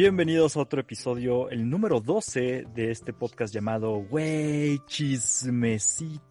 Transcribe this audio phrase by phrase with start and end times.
[0.00, 6.22] Bienvenidos a otro episodio, el número 12 de este podcast llamado Güey Chismecito.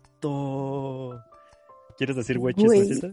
[1.97, 3.11] ¿Quieres decir güey chismecito?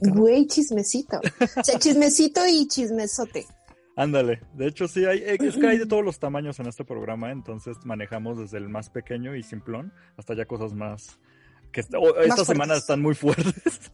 [0.00, 1.18] Güey chismecito.
[1.18, 3.48] O sea, chismecito y chismesote.
[3.96, 7.32] Ándale, de hecho sí, hay, es que hay de todos los tamaños en este programa,
[7.32, 11.18] entonces manejamos desde el más pequeño y simplón hasta ya cosas más
[11.72, 13.90] que esta semana están muy fuertes,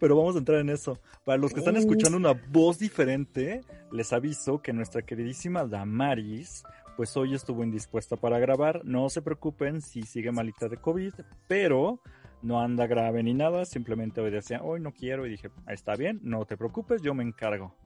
[0.00, 0.98] pero vamos a entrar en eso.
[1.24, 3.60] Para los que están escuchando una voz diferente,
[3.92, 6.64] les aviso que nuestra queridísima Damaris,
[6.96, 8.80] pues hoy estuvo indispuesta para grabar.
[8.84, 11.12] No se preocupen si sigue malita de COVID,
[11.46, 12.00] pero
[12.42, 16.18] no anda grave ni nada, simplemente hoy decía, hoy no quiero, y dije, está bien,
[16.22, 17.76] no te preocupes, yo me encargo.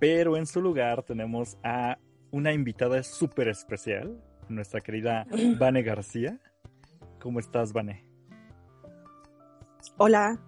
[0.00, 1.98] Pero en su lugar tenemos a
[2.30, 5.26] una invitada súper especial, nuestra querida
[5.58, 6.40] Vane García.
[7.20, 8.04] ¿Cómo estás, Vane?
[9.98, 10.40] Hola.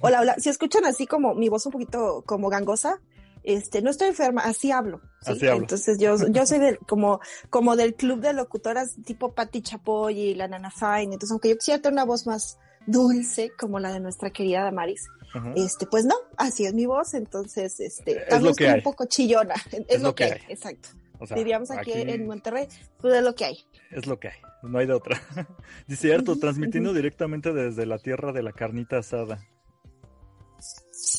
[0.00, 0.34] Hola, hola.
[0.38, 3.00] Si escuchan así como mi voz un poquito como gangosa,
[3.42, 5.00] este, no estoy enferma, así hablo.
[5.24, 5.62] Así hablo.
[5.62, 10.34] Entonces yo, yo soy del, como, como del club de locutoras tipo Patti Chapoy y
[10.34, 11.14] la Nana Fine.
[11.14, 15.08] Entonces, aunque yo quisiera tener una voz más dulce como la de nuestra querida Damaris,
[15.56, 17.14] este, pues no, así es mi voz.
[17.14, 19.54] Entonces, este, también estoy un poco chillona.
[19.88, 20.40] Es, lo, que, hay.
[20.48, 20.90] exacto.
[21.34, 22.68] Diríamos aquí, en Monterrey,
[23.00, 23.58] pues es lo que hay.
[23.90, 25.20] Es lo que hay, no hay de otra.
[25.86, 29.44] Dice transmitiendo directamente desde la tierra de la carnita asada.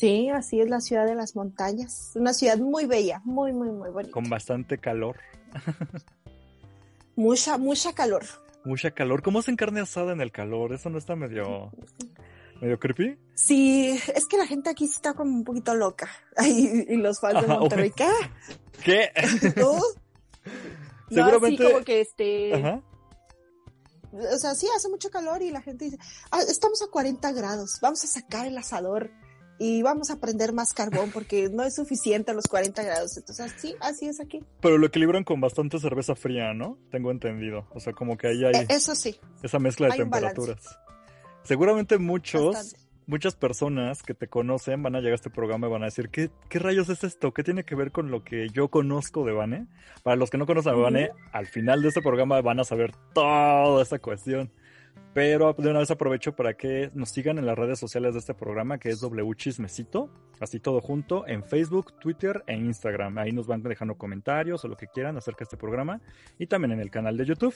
[0.00, 2.12] Sí, así es la ciudad de las montañas.
[2.14, 4.14] Una ciudad muy bella, muy, muy, muy bonita.
[4.14, 5.18] Con bastante calor.
[7.16, 8.24] mucha, mucha calor.
[8.64, 9.22] Mucha calor.
[9.22, 10.72] ¿Cómo hacen carne asada en el calor?
[10.72, 11.70] ¿Eso no está medio,
[12.62, 13.18] medio creepy?
[13.34, 16.08] Sí, es que la gente aquí está como un poquito loca.
[16.42, 18.08] y los fans de Monterrey, ¿qué?
[18.82, 19.10] ¿Qué?
[19.56, 19.82] ¿No?
[21.10, 21.62] Seguramente.
[21.62, 22.54] como que este.
[22.54, 22.80] Ajá.
[24.12, 25.98] O sea, sí, hace mucho calor y la gente dice,
[26.30, 29.10] ah, estamos a 40 grados, vamos a sacar el asador
[29.62, 33.18] y vamos a prender más carbón porque no es suficiente a los 40 grados.
[33.18, 34.42] Entonces, sí, así es aquí.
[34.62, 36.78] Pero lo equilibran con bastante cerveza fría, ¿no?
[36.90, 37.66] Tengo entendido.
[37.74, 38.54] O sea, como que ahí hay...
[38.54, 39.20] E, eso sí.
[39.42, 40.78] Esa mezcla de temperaturas.
[41.44, 42.74] Seguramente muchos
[43.06, 46.08] muchas personas que te conocen van a llegar a este programa y van a decir,
[46.10, 47.34] ¿qué, ¿qué, rayos es esto?
[47.34, 49.66] ¿Qué tiene que ver con lo que yo conozco de Vane?
[50.04, 52.92] Para los que no conocen a Vane, al final de este programa van a saber
[53.12, 54.52] toda esta cuestión.
[55.12, 58.32] Pero de una vez aprovecho para que nos sigan en las redes sociales de este
[58.32, 63.18] programa, que es W Chismecito, así todo junto, en Facebook, Twitter e Instagram.
[63.18, 66.00] Ahí nos van dejando comentarios o lo que quieran acerca de este programa
[66.38, 67.54] y también en el canal de YouTube.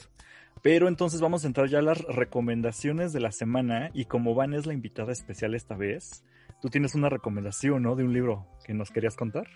[0.61, 4.53] Pero entonces vamos a entrar ya a las recomendaciones de la semana y como Van
[4.53, 6.25] es la invitada especial esta vez,
[6.61, 7.95] tú tienes una recomendación, ¿no?
[7.95, 9.47] De un libro que nos querías contar.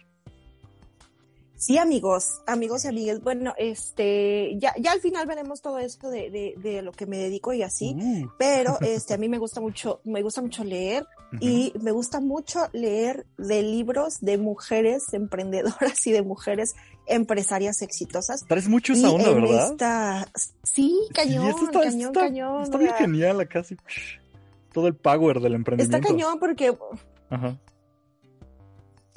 [1.59, 3.21] Sí, amigos, amigos y amigas.
[3.21, 7.17] Bueno, este, ya, ya al final veremos todo esto de, de, de lo que me
[7.17, 8.29] dedico y así, uh.
[8.37, 11.05] pero este, a mí me gusta mucho, me gusta mucho leer
[11.41, 16.75] y me gusta mucho leer de libros de mujeres emprendedoras y de mujeres
[17.07, 18.45] empresarias exitosas.
[18.47, 20.29] Traes mucho esa onda, ¿verdad?
[20.63, 22.63] Sí, cañón, cañón, cañón.
[22.63, 23.75] Está bien genial, casi
[24.71, 25.97] todo el power del emprendimiento.
[25.97, 26.73] Está cañón porque
[27.29, 27.59] Ajá.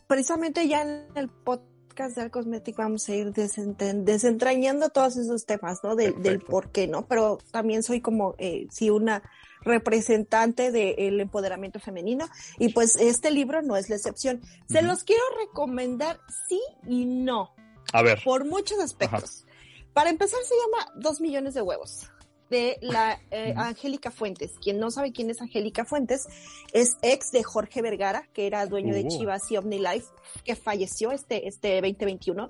[0.08, 5.94] precisamente ya en el podcast de Cosmético vamos a ir desentrañando todos esos temas, ¿no?
[5.96, 7.06] del por qué, ¿no?
[7.06, 9.22] Pero también soy como, eh, sí, una
[9.60, 12.26] representante del empoderamiento femenino
[12.58, 14.40] y pues este libro no es la excepción.
[14.68, 17.54] Se los quiero recomendar sí y no.
[17.92, 18.20] A ver.
[18.24, 19.44] Por muchos aspectos.
[19.92, 22.08] Para empezar se llama Dos millones de huevos
[22.52, 24.52] de la eh, Angélica Fuentes.
[24.62, 26.28] Quien no sabe quién es Angélica Fuentes,
[26.72, 29.08] es ex de Jorge Vergara, que era dueño de oh.
[29.08, 30.06] Chivas y OmniLife,
[30.44, 32.48] que falleció este, este 2021.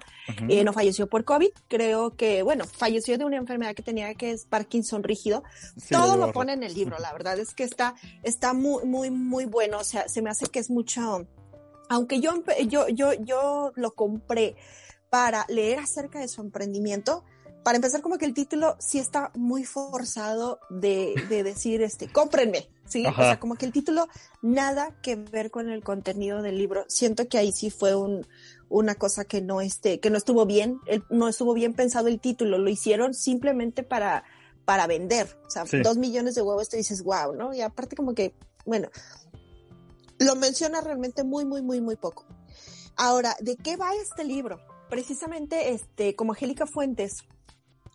[0.49, 4.33] Eh, no falleció por COVID, creo que, bueno, falleció de una enfermedad que tenía que
[4.33, 5.45] es Parkinson rígido.
[5.89, 9.47] Todo lo pone en el libro, la verdad es que está, está muy, muy, muy
[9.47, 9.79] bueno.
[9.79, 11.27] O sea, se me hace que es mucho,
[11.89, 14.57] aunque yo, yo, yo, yo lo compré
[15.11, 17.23] para leer acerca de su emprendimiento,
[17.63, 22.69] para empezar, como que el título sí está muy forzado de, de decir, este, cómprenme,
[22.87, 23.07] ¿sí?
[23.07, 24.09] O sea, como que el título
[24.41, 26.85] nada que ver con el contenido del libro.
[26.89, 28.27] Siento que ahí sí fue un,
[28.69, 32.59] una cosa que no, este, que no estuvo bien, no estuvo bien pensado el título,
[32.59, 34.25] lo hicieron simplemente para,
[34.65, 35.39] para vender.
[35.47, 37.55] O sea, dos millones de huevos, te dices, wow, ¿no?
[37.55, 38.35] Y aparte como que,
[38.67, 38.89] bueno,
[40.19, 42.27] lo menciona realmente muy, muy, muy, muy poco.
[42.97, 44.61] Ahora, ¿de qué va este libro?
[44.91, 47.25] Precisamente, este, como Angélica Fuentes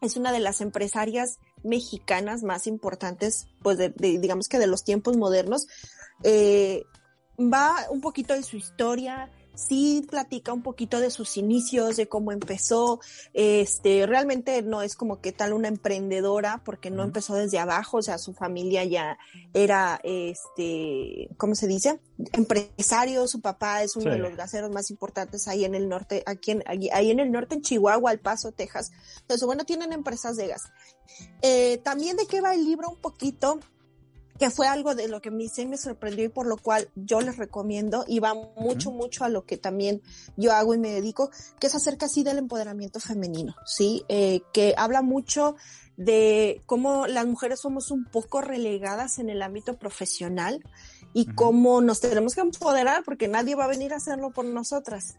[0.01, 5.17] es una de las empresarias mexicanas más importantes, pues de, digamos que de los tiempos
[5.17, 5.67] modernos.
[6.23, 6.83] Eh,
[7.39, 12.31] va un poquito de su historia, sí platica un poquito de sus inicios, de cómo
[12.31, 12.99] empezó.
[13.33, 18.01] Este, realmente no es como que tal una emprendedora, porque no empezó desde abajo, o
[18.01, 19.17] sea, su familia ya
[19.53, 21.99] era, este, ¿cómo se dice?
[22.33, 26.51] Empresario, su papá es uno de los gaseros más importantes ahí en el norte, aquí
[26.51, 28.91] en, ahí en el norte, en Chihuahua, El Paso, Texas.
[29.21, 30.63] Entonces, bueno, tienen empresas de gas.
[31.41, 33.59] Eh, también de qué va el libro un poquito,
[34.39, 37.21] que fue algo de lo que me, sí me sorprendió y por lo cual yo
[37.21, 40.01] les recomiendo y va mucho, mucho a lo que también
[40.35, 44.03] yo hago y me dedico, que es acerca así del empoderamiento femenino, ¿sí?
[44.09, 45.55] Eh, que habla mucho
[45.97, 50.63] de cómo las mujeres somos un poco relegadas en el ámbito profesional
[51.13, 55.17] y cómo nos tenemos que empoderar porque nadie va a venir a hacerlo por nosotras.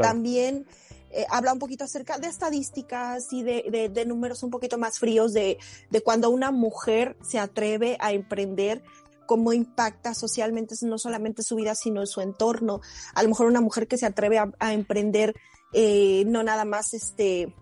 [0.00, 0.66] También
[1.10, 5.32] eh, habla un poquito acerca de estadísticas y de, de, números un poquito más fríos
[5.32, 5.58] de,
[5.90, 8.82] de, cuando una mujer se atreve a emprender,
[9.30, 12.80] cómo impacta socialmente no solamente su vida, sino su entorno.
[13.14, 15.34] A lo mejor una mujer que se atreve a, emprender,
[15.72, 17.54] eh, no nada más este,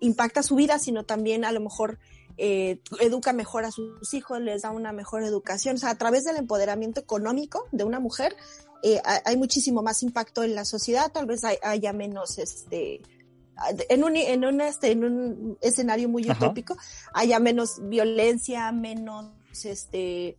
[0.00, 2.00] impacta su vida, sino también a lo mejor
[2.38, 5.76] eh, educa mejor a sus hijos, les da una mejor educación.
[5.76, 8.36] O sea, a través del empoderamiento económico de una mujer,
[8.82, 13.02] eh, hay muchísimo más impacto en la sociedad, tal vez haya menos, este,
[13.88, 16.76] en un, en un, este, en un escenario muy utópico,
[17.14, 19.30] haya menos violencia, menos,
[19.64, 20.38] este,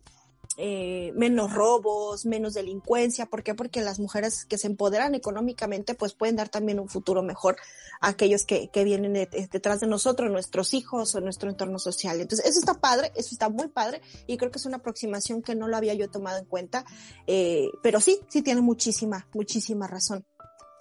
[0.60, 3.26] eh, menos robos, menos delincuencia.
[3.26, 3.54] ¿Por qué?
[3.54, 7.56] Porque las mujeres que se empoderan económicamente pues pueden dar también un futuro mejor
[8.00, 12.20] a aquellos que, que vienen detrás de nosotros, nuestros hijos o nuestro entorno social.
[12.20, 15.54] Entonces, eso está padre, eso está muy padre y creo que es una aproximación que
[15.54, 16.84] no lo había yo tomado en cuenta,
[17.28, 20.26] eh, pero sí, sí tiene muchísima, muchísima razón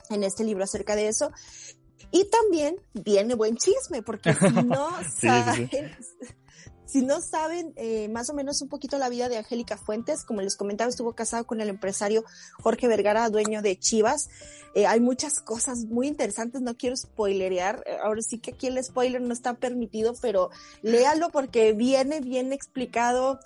[0.09, 1.31] en este libro acerca de eso.
[2.11, 4.89] Y también viene buen chisme, porque si no
[5.19, 5.69] saben,
[6.87, 10.41] si no saben eh, más o menos un poquito la vida de Angélica Fuentes, como
[10.41, 12.23] les comentaba, estuvo casado con el empresario
[12.61, 14.29] Jorge Vergara, dueño de Chivas.
[14.73, 18.81] Eh, hay muchas cosas muy interesantes, no quiero spoilerear, eh, ahora sí que aquí el
[18.81, 20.49] spoiler no está permitido, pero
[20.81, 23.39] léalo porque viene bien explicado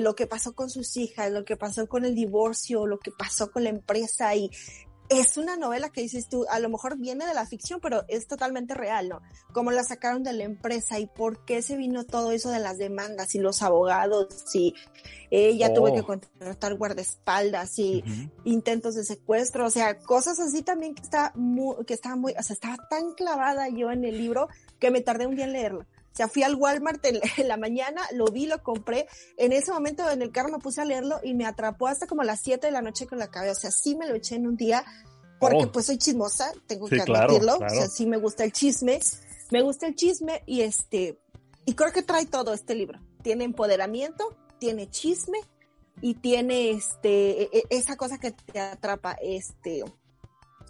[0.00, 3.52] lo que pasó con sus hijas, lo que pasó con el divorcio, lo que pasó
[3.52, 4.50] con la empresa y
[5.08, 8.26] es una novela que dices tú, a lo mejor viene de la ficción, pero es
[8.26, 9.20] totalmente real, ¿no?
[9.52, 12.78] Cómo la sacaron de la empresa y por qué se vino todo eso de las
[12.78, 14.74] demandas y los abogados y
[15.30, 16.06] ella tuvo que oh.
[16.06, 18.04] contratar guardaespaldas y
[18.44, 22.42] intentos de secuestro, o sea, cosas así también que está muy, que estaba muy, o
[22.42, 24.48] sea, estaba tan clavada yo en el libro
[24.78, 25.86] que me tardé un día en leerlo.
[26.16, 27.04] O sea, fui al Walmart
[27.36, 29.06] en, la mañana, lo vi, lo compré.
[29.36, 32.22] En ese momento en el carro me puse a leerlo y me atrapó hasta como
[32.22, 33.52] las 7 de la noche con la cabeza.
[33.52, 34.82] O sea, sí me lo eché en un día
[35.38, 35.72] porque oh.
[35.72, 37.56] pues soy chismosa, tengo que admitirlo.
[37.56, 38.98] O sea, sí me gusta el chisme.
[39.50, 41.18] Me gusta el chisme y este,
[41.66, 42.98] y creo que trae todo este libro.
[43.22, 45.38] Tiene empoderamiento, tiene chisme
[46.00, 49.84] y tiene este, e, e, esa cosa que te atrapa, este.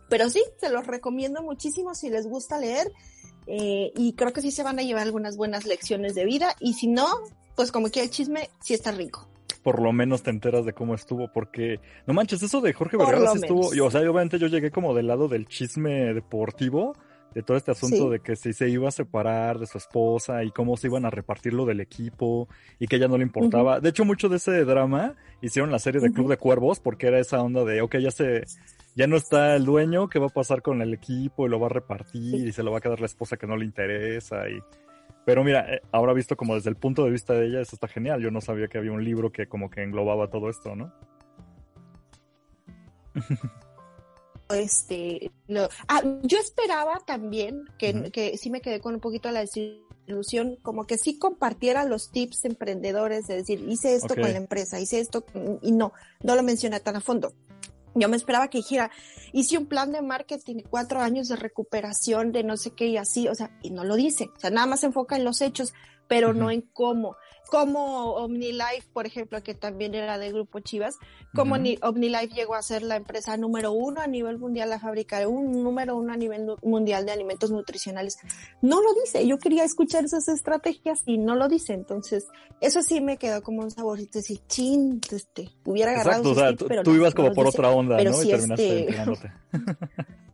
[0.09, 2.93] Pero sí, se los recomiendo muchísimo si les gusta leer
[3.47, 6.75] eh, y creo que sí se van a llevar algunas buenas lecciones de vida y
[6.75, 7.07] si no,
[7.55, 9.29] pues como que el chisme sí está rico.
[9.63, 13.33] Por lo menos te enteras de cómo estuvo, porque no manches, eso de Jorge Vergara
[13.33, 16.95] sí estuvo, o sea, obviamente yo llegué como del lado del chisme deportivo,
[17.37, 20.51] de todo este asunto de que si se iba a separar de su esposa y
[20.53, 22.49] cómo se iban a repartir lo del equipo
[22.79, 23.79] y que ella no le importaba.
[23.79, 27.19] De hecho, mucho de ese drama hicieron la serie de Club de Cuervos porque era
[27.19, 28.45] esa onda de, ok, ya se,
[28.97, 31.47] ya no está el dueño, ¿qué va a pasar con el equipo?
[31.47, 33.55] Y lo va a repartir y se lo va a quedar la esposa que no
[33.55, 34.49] le interesa.
[34.49, 34.59] Y...
[35.27, 37.89] Pero mira, eh, ahora visto como desde el punto de vista de ella, eso está
[37.89, 38.23] genial.
[38.23, 40.93] Yo no sabía que había un libro que como que englobaba todo esto, ¿no?
[44.51, 45.33] este
[45.89, 50.87] ah, yo esperaba también que, que sí me quedé con un poquito la desilusión como
[50.87, 55.25] que sí compartiera los tips emprendedores de decir hice esto con la empresa hice esto
[55.63, 57.33] y no no lo menciona tan a fondo
[57.97, 58.91] yo me esperaba que dijera,
[59.33, 63.29] hice un plan de marketing, cuatro años de recuperación de no sé qué y así,
[63.29, 65.75] o sea, y no lo dice, o sea, nada más se enfoca en los hechos,
[66.09, 67.17] pero no en cómo
[67.51, 70.97] como OmniLife, por ejemplo, que también era de Grupo Chivas,
[71.35, 75.63] como OmniLife llegó a ser la empresa número uno a nivel mundial a fabricar un
[75.63, 78.19] número uno a nivel mundial de alimentos nutricionales.
[78.63, 82.27] No lo dice, yo quería escuchar esas estrategias y no lo dice, entonces
[82.61, 86.83] eso sí me quedó como un saborcito así, chin, este, hubiera agarrado Exacto, o sea,
[86.83, 88.23] tú, ibas como por otra onda, ¿no?
[88.23, 89.33] y terminaste este...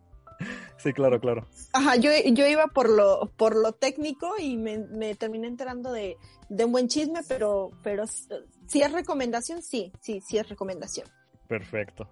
[0.83, 1.47] Sí, claro, claro.
[1.73, 6.17] Ajá, yo, yo iba por lo, por lo técnico y me, me terminé enterando de,
[6.49, 11.07] de, un buen chisme, pero, pero si es recomendación, sí, sí, sí es recomendación.
[11.47, 12.09] Perfecto.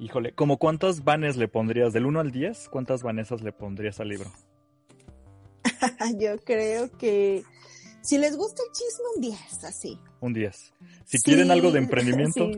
[0.00, 1.92] Híjole, ¿como cuántos vanes le pondrías?
[1.92, 2.68] ¿Del 1 al 10?
[2.70, 4.32] ¿Cuántas vanesas le pondrías al libro?
[6.18, 7.44] yo creo que
[8.00, 10.00] si les gusta el chisme, un 10, así.
[10.20, 10.74] Un 10.
[11.04, 12.50] Si quieren algo de emprendimiento.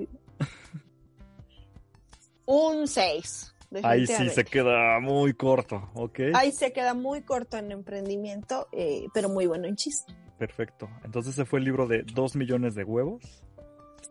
[2.46, 3.49] Un 6.
[3.82, 6.20] Ahí sí se queda muy corto, ¿ok?
[6.34, 10.12] Ahí se queda muy corto en emprendimiento, eh, pero muy bueno en chiste.
[10.38, 10.88] Perfecto.
[11.04, 13.22] Entonces ese fue el libro de dos millones de huevos.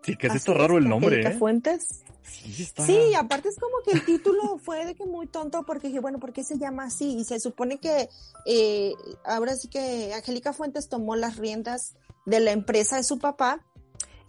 [0.02, 1.32] Sí, que es está raro el nombre, ¿eh?
[1.32, 2.04] Fuentes.
[2.24, 2.86] Sí, está...
[2.86, 6.20] sí, aparte es como que el título fue de que muy tonto porque dije, bueno,
[6.20, 7.18] ¿por qué se llama así?
[7.18, 8.08] Y se supone que
[8.46, 8.94] eh,
[9.26, 13.66] ahora sí que Angélica Fuentes tomó las riendas de la empresa de su papá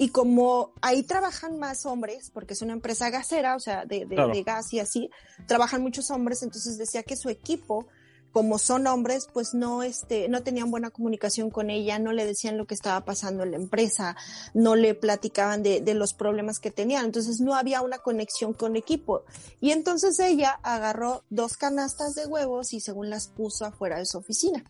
[0.00, 4.42] y como ahí trabajan más hombres, porque es una empresa gasera, o sea, de, de,
[4.42, 5.10] gas y así,
[5.46, 7.86] trabajan muchos hombres, entonces decía que su equipo,
[8.32, 12.56] como son hombres, pues no, este, no tenían buena comunicación con ella, no le decían
[12.56, 14.16] lo que estaba pasando en la empresa,
[14.54, 18.76] no le platicaban de, de los problemas que tenían, entonces no había una conexión con
[18.76, 19.24] equipo.
[19.60, 24.16] Y entonces ella agarró dos canastas de huevos y según las puso afuera de su
[24.16, 24.64] oficina.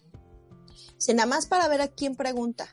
[0.98, 2.68] Se nada más para ver a quién pregunta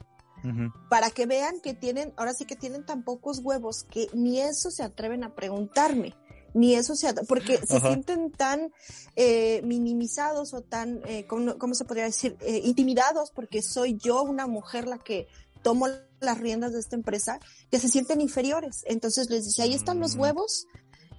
[0.90, 4.72] para que vean que tienen, ahora sí que tienen tan pocos huevos que ni eso
[4.72, 6.16] se atreven a preguntarme,
[6.54, 8.72] ni eso se porque se sienten tan
[9.16, 12.38] eh, minimizados o tan, eh, ¿cómo, se podría decir?
[12.42, 15.28] Eh, intimidados porque soy yo una mujer la que
[15.62, 15.88] tomo
[16.20, 17.40] las riendas de esta empresa,
[17.70, 18.84] que se sienten inferiores.
[18.86, 20.20] Entonces les dice, ahí están los mm.
[20.20, 20.68] huevos,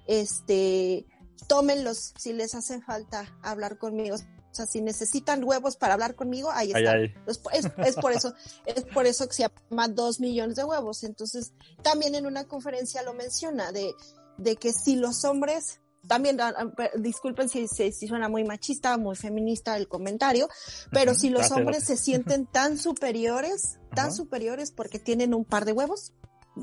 [0.07, 1.05] este,
[1.47, 4.17] tómenlos si les hace falta hablar conmigo.
[4.51, 7.13] O sea, si necesitan huevos para hablar conmigo, ahí están.
[7.27, 8.33] Es, por eso,
[8.65, 11.03] es por eso que se llama dos millones de huevos.
[11.03, 11.53] Entonces,
[11.83, 13.93] también en una conferencia lo menciona de,
[14.37, 19.15] de que si los hombres, también, ah, ah, disculpen si, si, suena muy machista, muy
[19.15, 20.49] feminista el comentario,
[20.91, 25.73] pero si los hombres se sienten tan superiores, tan superiores porque tienen un par de
[25.73, 26.13] huevos,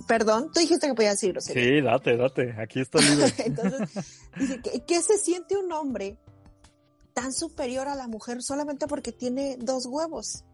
[0.06, 1.40] Perdón, tú dijiste que podía decirlo.
[1.40, 3.32] Sí, date, date, aquí está libre.
[3.38, 3.88] Entonces,
[4.36, 6.18] dice, ¿qué se siente un hombre
[7.16, 10.44] tan superior a la mujer solamente porque tiene dos huevos.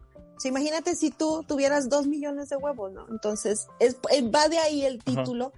[0.45, 3.05] imagínate si tú tuvieras dos millones de huevos, ¿no?
[3.09, 5.51] Entonces, es, eh, va de ahí el título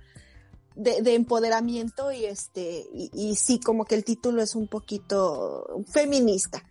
[0.76, 6.64] de, empoderamiento y este, y, y, sí, como que el título es un poquito feminista,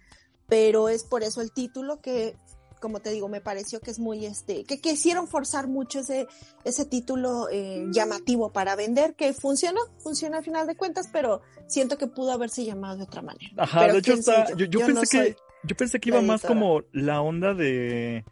[0.48, 2.36] pero es por eso el título que
[2.84, 6.28] como te digo, me pareció que es muy, este, que quisieron forzar mucho ese,
[6.64, 11.96] ese título eh, llamativo para vender, que funcionó, funciona al final de cuentas, pero siento
[11.96, 13.48] que pudo haberse llamado de otra manera.
[13.56, 17.54] Ajá, de hecho está, yo, pensé que, yo pensé que iba más como la onda
[17.54, 18.22] de,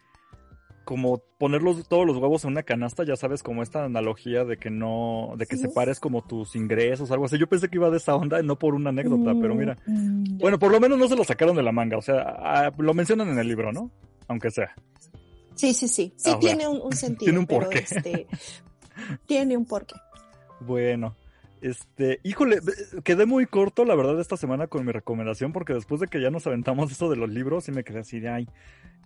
[0.83, 4.69] como poner todos los huevos en una canasta, ya sabes, como esta analogía de que
[4.69, 7.39] no, de que separes como tus ingresos, algo así.
[7.39, 9.77] Yo pensé que iba de esa onda, no por una anécdota, pero mira.
[9.87, 12.21] Mm, mm, bueno, por lo menos no se lo sacaron de la manga, o sea,
[12.37, 13.89] ah, lo mencionan en el libro, ¿no?
[14.27, 14.73] Aunque sea.
[15.55, 16.13] Sí, sí, sí.
[16.17, 17.25] Sí tiene un, sentido.
[17.25, 17.79] tiene un porqué.
[17.79, 18.27] Este,
[19.25, 19.95] tiene un porqué.
[20.59, 21.15] Bueno.
[21.61, 22.59] Este, híjole,
[23.05, 26.29] quedé muy corto, la verdad, esta semana con mi recomendación, porque después de que ya
[26.29, 28.49] nos aventamos eso de los libros, sí me quedé así de ay.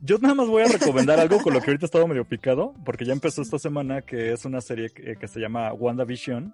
[0.01, 2.73] Yo nada más voy a recomendar algo con lo que ahorita he estado medio picado,
[2.83, 6.51] porque ya empezó esta semana, que es una serie que, se llama WandaVision.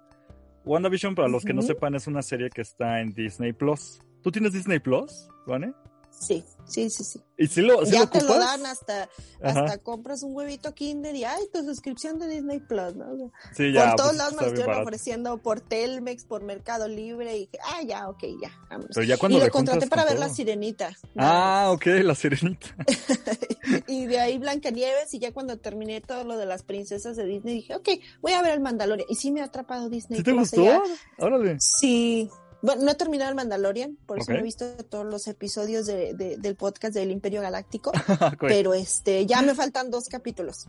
[0.66, 4.00] WandaVision, para los que no sepan, es una serie que está en Disney Plus.
[4.22, 5.72] ¿Tú tienes Disney Plus, Vane?
[6.18, 7.20] Sí, sí, sí, sí.
[7.36, 9.08] ¿Y si lo, ya te lo dan hasta,
[9.42, 13.32] hasta compras un huevito Kinder y ay, tu suscripción de Disney Plus, ¿no?
[13.54, 13.88] Sí, ya.
[13.88, 17.58] Por todos pues, lados me lo estuvieron ofreciendo por Telmex, por Mercado Libre y dije,
[17.64, 18.52] ah, ya, ok, ya,
[18.94, 20.96] Pero ya cuando y lo contraté para ver La Sirenita.
[21.16, 22.68] Ah, ok, La Sirenita.
[23.88, 27.56] y de ahí Blancanieves y ya cuando terminé todo lo de las princesas de Disney
[27.56, 27.88] dije, ok,
[28.20, 29.08] voy a ver el Mandalorian.
[29.10, 30.18] Y sí me ha atrapado Disney.
[30.18, 30.82] ¿Sí te gustó?
[31.18, 31.56] Órale.
[31.58, 32.30] Sí,
[32.64, 36.14] bueno, no he terminado el Mandalorian, por eso no he visto todos los episodios de,
[36.14, 37.92] del podcast del Imperio Galáctico,
[38.40, 40.68] pero este, ya me faltan dos capítulos.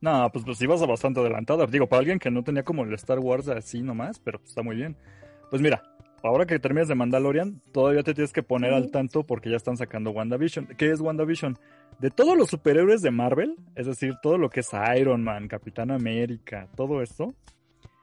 [0.00, 1.66] No, pues, pues ibas bastante adelantada.
[1.66, 4.74] Digo, para alguien que no tenía como el Star Wars así nomás, pero está muy
[4.74, 4.96] bien.
[5.50, 5.82] Pues mira,
[6.24, 9.76] ahora que terminas de Mandalorian, todavía te tienes que poner al tanto porque ya están
[9.76, 10.66] sacando WandaVision.
[10.76, 11.56] ¿Qué es WandaVision?
[12.00, 15.92] De todos los superhéroes de Marvel, es decir, todo lo que es Iron Man, Capitán
[15.92, 17.34] América, todo esto,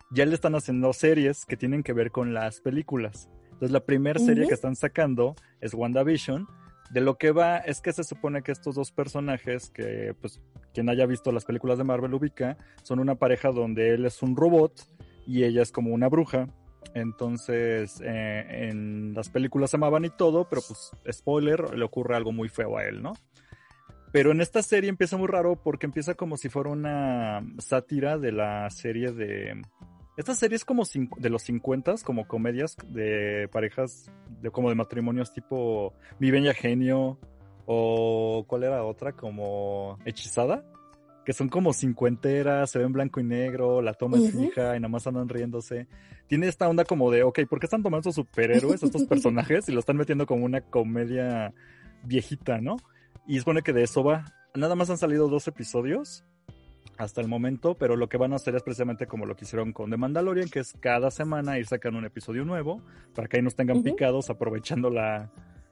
[0.10, 3.30] ya le están haciendo series que tienen que ver con las películas.
[3.44, 6.48] Entonces la primera serie que están sacando es WandaVision.
[6.92, 10.40] De lo que va es que se supone que estos dos personajes, que pues
[10.74, 14.38] quien haya visto las películas de Marvel ubica, son una pareja donde él es un
[14.38, 14.88] robot
[15.26, 16.48] y ella es como una bruja.
[16.94, 22.32] Entonces eh, en las películas se amaban y todo, pero pues spoiler, le ocurre algo
[22.32, 23.14] muy feo a él, ¿no?
[24.14, 28.32] Pero en esta serie empieza muy raro porque empieza como si fuera una sátira de
[28.32, 29.62] la serie de
[30.18, 30.84] esta serie es como
[31.18, 37.20] de los 50, como comedias de parejas, de, como de matrimonios tipo Mi Bella Genio
[37.68, 39.12] o ¿cuál era otra?
[39.12, 40.66] Como Hechizada,
[41.24, 44.90] que son como cincuenteras, se ven blanco y negro, la toma es fija y nada
[44.90, 45.88] más andan riéndose.
[46.26, 49.72] Tiene esta onda como de, ok, ¿por qué están tomando estos superhéroes, estos personajes, y
[49.72, 51.54] lo están metiendo como una comedia
[52.04, 52.78] viejita, ¿no?
[53.28, 54.26] Y supone que de eso va.
[54.56, 56.24] Nada más han salido dos episodios
[56.98, 59.72] hasta el momento, pero lo que van a hacer es precisamente como lo que hicieron
[59.74, 62.82] con The Mandalorian, que es cada semana ir sacando un episodio nuevo,
[63.14, 65.32] para que ahí nos tengan picados aprovechando la,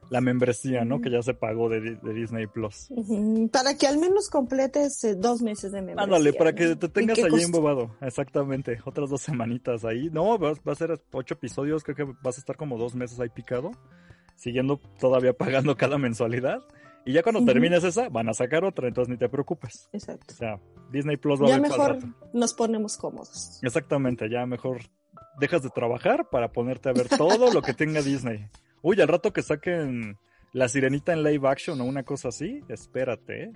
[0.10, 1.02] la membresía, ¿no?
[1.02, 2.90] Que ya se pagó de, Disney Plus.
[3.52, 6.04] Para que al menos completes eh, dos meses de membresía.
[6.04, 7.96] Ándale, para que te tengas ahí embobado.
[8.02, 8.80] Exactamente.
[8.86, 10.10] Otras dos semanitas ahí.
[10.12, 11.84] No, va, a ser ocho episodios.
[11.84, 13.72] Creo que vas a estar como dos meses ahí picado.
[14.36, 16.62] Siguiendo todavía pagando cada mensualidad.
[17.06, 19.88] Y ya cuando termines esa, van a sacar otra, entonces ni te preocupes.
[19.94, 20.34] Exacto.
[20.34, 20.60] O sea,
[20.92, 22.00] Disney Plus va ya a Ya mejor
[22.34, 23.60] nos ponemos cómodos.
[23.62, 24.80] Exactamente, ya mejor
[25.40, 28.50] dejas de trabajar para ponerte a ver todo lo que tenga Disney.
[28.82, 30.18] Uy, al rato que saquen
[30.52, 33.44] la sirenita en live action o una cosa así, espérate.
[33.44, 33.52] ¿eh?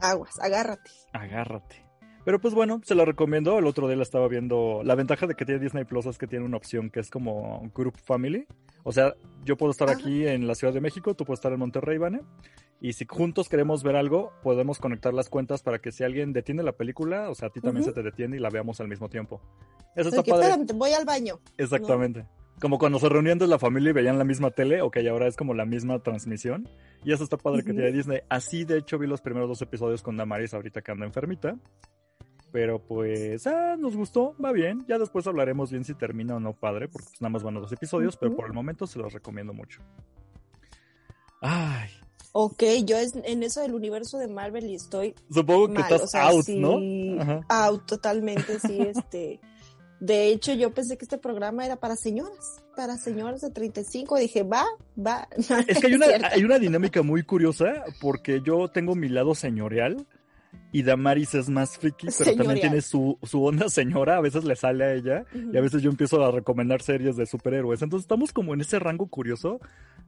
[0.00, 0.90] Aguas, agárrate.
[1.12, 1.84] Agárrate.
[2.24, 3.58] Pero pues bueno, se la recomiendo.
[3.58, 4.82] El otro día la estaba viendo.
[4.84, 7.70] La ventaja de que tiene Disney Plus es que tiene una opción que es como
[7.74, 8.46] Group Family.
[8.84, 9.14] O sea,
[9.44, 12.20] yo puedo estar aquí en la Ciudad de México, tú puedes estar en Monterrey, Vane.
[12.80, 16.64] Y si juntos queremos ver algo, podemos conectar las cuentas para que si alguien detiene
[16.64, 19.08] la película, o sea, a ti también se te detiene y la veamos al mismo
[19.08, 19.40] tiempo.
[19.94, 20.56] Eso está padre.
[20.74, 21.38] voy al baño.
[21.58, 22.26] Exactamente.
[22.60, 25.36] Como cuando se reunían de la familia y veían la misma tele, ok, ahora es
[25.36, 26.68] como la misma transmisión.
[27.04, 28.20] Y eso está padre que tiene Disney.
[28.28, 31.56] Así, de hecho, vi los primeros dos episodios con Damaris ahorita que anda enfermita.
[32.52, 34.84] Pero pues, ah, nos gustó, va bien.
[34.86, 37.60] Ya después hablaremos bien si termina o no padre, porque pues nada más van a
[37.60, 39.80] dos episodios, pero por el momento se los recomiendo mucho.
[41.40, 41.88] Ay.
[42.32, 45.14] Ok, yo es, en eso del universo de Marvel y estoy.
[45.30, 46.78] Supongo que estás out, ¿no?
[47.48, 49.40] Out, totalmente, sí, este.
[50.00, 54.16] De hecho, yo pensé que este programa era para señoras, para señoras de 35.
[54.16, 54.64] Dije, va,
[54.98, 55.28] va.
[55.68, 60.06] es que hay una, hay una dinámica muy curiosa porque yo tengo mi lado señorial
[60.72, 64.56] y Damaris es más friki, pero también tiene su, su, onda señora, a veces le
[64.56, 67.82] sale a ella, y a veces yo empiezo a recomendar series de superhéroes.
[67.82, 69.60] Entonces estamos como en ese rango curioso,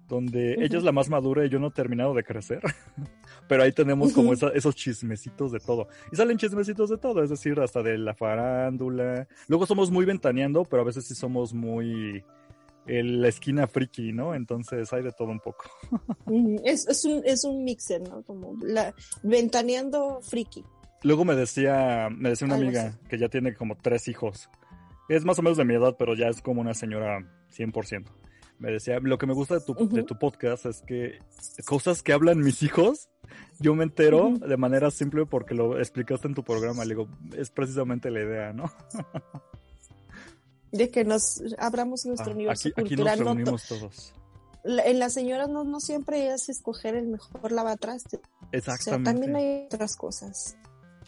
[0.08, 2.62] donde ella es la más madura y yo no he terminado de crecer.
[3.48, 5.88] pero ahí tenemos como esos chismecitos de todo.
[6.10, 9.28] Y salen chismecitos de todo, es decir, hasta de la farándula.
[9.48, 12.24] Luego somos muy ventaneando, pero a veces sí somos muy
[12.86, 14.34] la esquina friki, ¿no?
[14.34, 15.64] Entonces hay de todo un poco.
[16.64, 18.22] es, es, un, es un mixer, ¿no?
[18.22, 20.64] Como la, ventaneando friki.
[21.02, 24.48] Luego me decía, me decía una amiga que ya tiene como tres hijos.
[25.08, 27.20] Es más o menos de mi edad, pero ya es como una señora
[27.54, 28.06] 100%.
[28.58, 31.18] Me decía, lo que me gusta de tu, de tu podcast es que
[31.66, 33.10] cosas que hablan mis hijos,
[33.58, 36.84] yo me entero de manera simple porque lo explicaste en tu programa.
[36.84, 38.72] Le digo, es precisamente la idea, ¿no?
[40.74, 43.08] de que nos abramos nuestro ah, universo cultural.
[43.08, 44.14] Aquí nos reunimos todos.
[44.64, 48.20] En las señoras no, no siempre es escoger el mejor lavatraste.
[48.50, 49.10] Exactamente.
[49.10, 50.56] también hay otras cosas.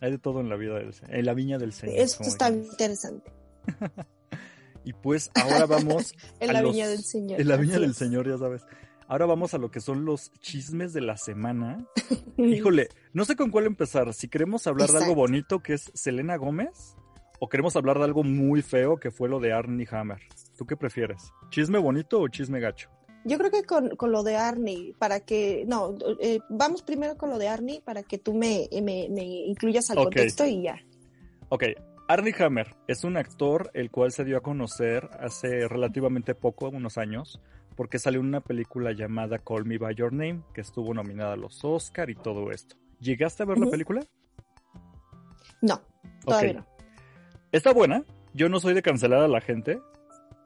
[0.00, 1.96] Hay de todo en la vida del en la viña del Señor.
[1.98, 3.32] Esto está interesante.
[4.84, 7.40] y pues ahora vamos en la viña del Señor.
[7.40, 8.62] En la viña del Señor, ya sabes.
[9.08, 11.86] Ahora vamos a lo que son los chismes de la semana.
[12.36, 14.12] Híjole, no sé con cuál empezar.
[14.12, 16.96] Si queremos hablar de algo bonito que es Selena Gómez
[17.38, 20.20] o queremos hablar de algo muy feo que fue lo de Arnie Hammer.
[20.56, 21.32] ¿Tú qué prefieres?
[21.50, 22.90] ¿Chisme bonito o chisme gacho?
[23.24, 27.38] Yo creo que con, lo de Arnie, para que, no, eh, vamos primero con lo
[27.38, 29.06] de Arnie para que tú me, me,
[29.46, 30.78] incluyas al contexto y ya.
[31.48, 31.64] Ok,
[32.06, 36.98] Arnie Hammer es un actor el cual se dio a conocer hace relativamente poco, unos
[36.98, 37.40] años,
[37.74, 41.36] porque salió en una película llamada Call Me By Your Name, que estuvo nominada a
[41.36, 42.76] los Oscar y todo esto.
[43.00, 44.06] ¿Llegaste a ver la película?
[45.62, 45.82] No,
[46.24, 46.75] todavía no.
[47.52, 48.04] Está buena.
[48.34, 49.80] Yo no soy de cancelar a la gente.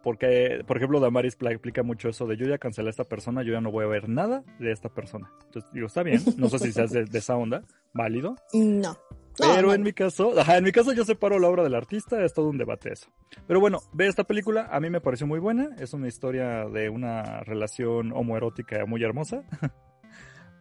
[0.02, 3.52] Porque, por ejemplo, Damaris explica mucho eso de yo ya cancelé a esta persona, yo
[3.52, 5.30] ya no voy a ver nada de esta persona.
[5.44, 6.22] Entonces, digo, está bien.
[6.38, 7.62] No sé si seas de, esa onda.
[7.92, 8.36] Válido.
[8.54, 8.96] No.
[9.36, 12.34] Pero en mi caso, ajá, en mi caso yo separo la obra del artista, es
[12.34, 13.08] todo un debate eso.
[13.46, 16.90] Pero bueno, ve esta película, a mí me pareció muy buena, es una historia de
[16.90, 19.42] una relación homoerótica muy hermosa.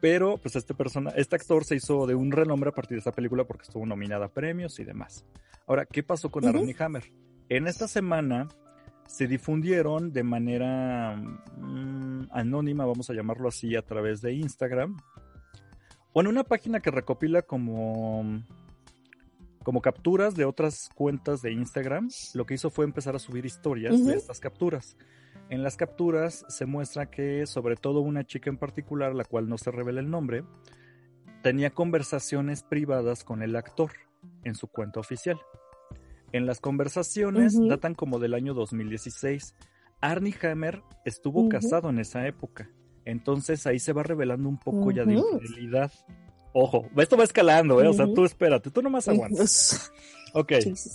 [0.01, 3.11] Pero pues este persona, este actor se hizo de un renombre a partir de esta
[3.11, 5.25] película porque estuvo nominada a premios y demás.
[5.67, 7.11] Ahora, ¿qué pasó con Arnie Hammer?
[7.49, 8.47] En esta semana
[9.07, 14.97] se difundieron de manera mm, anónima, vamos a llamarlo así, a través de Instagram.
[16.13, 18.43] O en una página que recopila como,
[19.63, 22.09] como capturas de otras cuentas de Instagram.
[22.35, 24.95] Lo que hizo fue empezar a subir historias de estas capturas.
[25.49, 29.57] En las capturas se muestra que sobre todo una chica en particular, la cual no
[29.57, 30.43] se revela el nombre,
[31.41, 33.91] tenía conversaciones privadas con el actor
[34.43, 35.39] en su cuenta oficial.
[36.31, 39.55] En las conversaciones datan como del año 2016.
[40.01, 42.69] Arnie Hammer estuvo casado en esa época.
[43.05, 45.91] Entonces ahí se va revelando un poco ya de infidelidad.
[46.53, 47.87] Ojo, esto va escalando, ¿eh?
[47.87, 49.91] O sea, tú espérate, tú nomás aguantas.
[50.33, 50.51] Ok,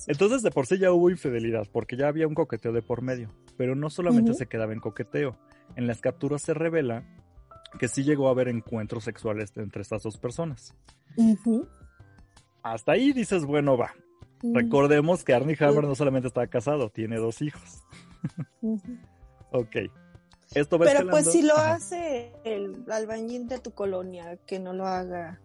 [0.07, 3.33] entonces de por sí ya hubo infidelidad, porque ya había un coqueteo de por medio.
[3.57, 5.37] Pero no solamente se quedaba en coqueteo.
[5.77, 7.05] En las capturas se revela
[7.79, 10.75] que sí llegó a haber encuentros sexuales entre estas dos personas.
[12.63, 13.95] Hasta ahí dices, bueno, va.
[14.43, 17.83] Recordemos que Arnie Hammer no solamente estaba casado, tiene dos hijos.
[19.53, 19.77] ok.
[20.55, 24.87] Esto va Pero pues si lo hace el albañil de tu colonia, que no lo
[24.87, 25.41] haga.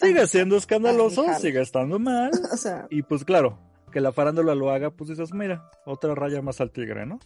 [0.00, 2.30] Sigue siendo escandaloso, sigue estando mal.
[2.90, 3.58] y pues claro,
[3.92, 7.18] que la farándula lo haga, pues dices, mira, otra raya más al tigre, ¿no?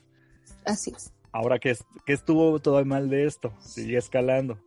[0.69, 1.13] Así es.
[1.33, 4.59] Ahora que, que estuvo todo mal de esto, sigue escalando.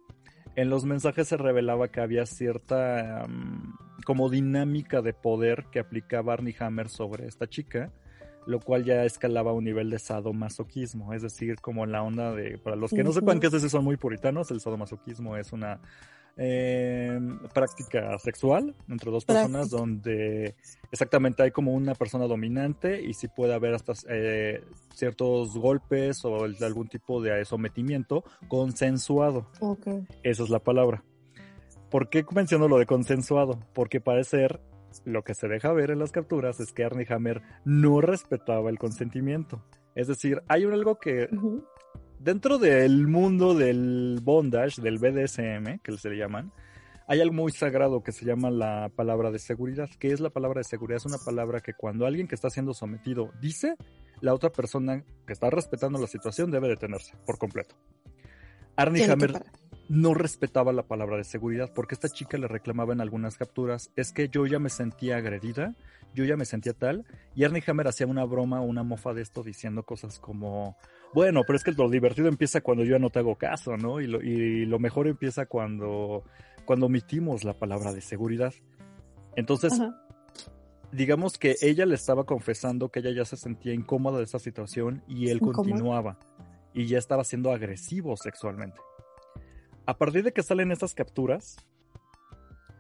[0.56, 3.26] En los mensajes se revelaba que había cierta
[4.06, 7.92] como dinámica de poder que aplicaba Arnie Hammer sobre esta chica,
[8.46, 12.58] lo cual ya escalaba a un nivel de sadomasoquismo, es decir, como la onda de,
[12.58, 15.80] para los que no sepan que es son muy puritanos, el sadomasoquismo es una
[16.38, 17.20] eh,
[17.54, 20.56] práctica sexual entre dos personas donde
[20.92, 24.64] exactamente hay como una persona dominante y si puede haber hasta eh,
[24.94, 29.48] ciertos golpes o algún tipo de sometimiento consensuado.
[30.24, 31.04] Esa es la palabra.
[31.90, 33.60] ¿Por qué menciono lo de consensuado?
[33.74, 34.62] Porque parecer
[35.06, 38.80] lo que se deja ver en las capturas es que Arnie Hammer no respetaba el
[38.80, 39.64] consentimiento.
[39.96, 41.30] Es decir, hay algo que
[42.24, 46.52] dentro del mundo del bondage, del BDSM, que se le llaman,
[47.08, 49.90] hay algo muy sagrado que se llama la palabra de seguridad.
[50.00, 50.98] ¿Qué es la palabra de seguridad?
[50.98, 53.76] Es una palabra que cuando alguien que está siendo sometido dice,
[54.22, 57.76] la otra persona que está respetando la situación debe detenerse por completo.
[58.76, 59.34] Arnie Hammer
[59.92, 64.14] no respetaba la palabra de seguridad porque esta chica le reclamaba en algunas capturas, es
[64.14, 65.76] que yo ya me sentía agredida,
[66.14, 67.04] yo ya me sentía tal,
[67.36, 70.78] y Arnie Hammer hacía una broma o una mofa de esto diciendo cosas como,
[71.14, 74.00] bueno, pero es que lo divertido empieza cuando yo ya no te hago caso, ¿no?
[74.00, 76.24] Y lo, y lo mejor empieza cuando,
[76.64, 78.54] cuando omitimos la palabra de seguridad.
[79.36, 79.78] Entonces,
[80.94, 85.04] digamos que ella le estaba confesando que ella ya se sentía incómoda de esa situación
[85.06, 86.18] y él continuaba
[86.74, 88.80] y ya estaba siendo agresivo sexualmente.
[89.92, 91.58] A partir de que salen estas capturas,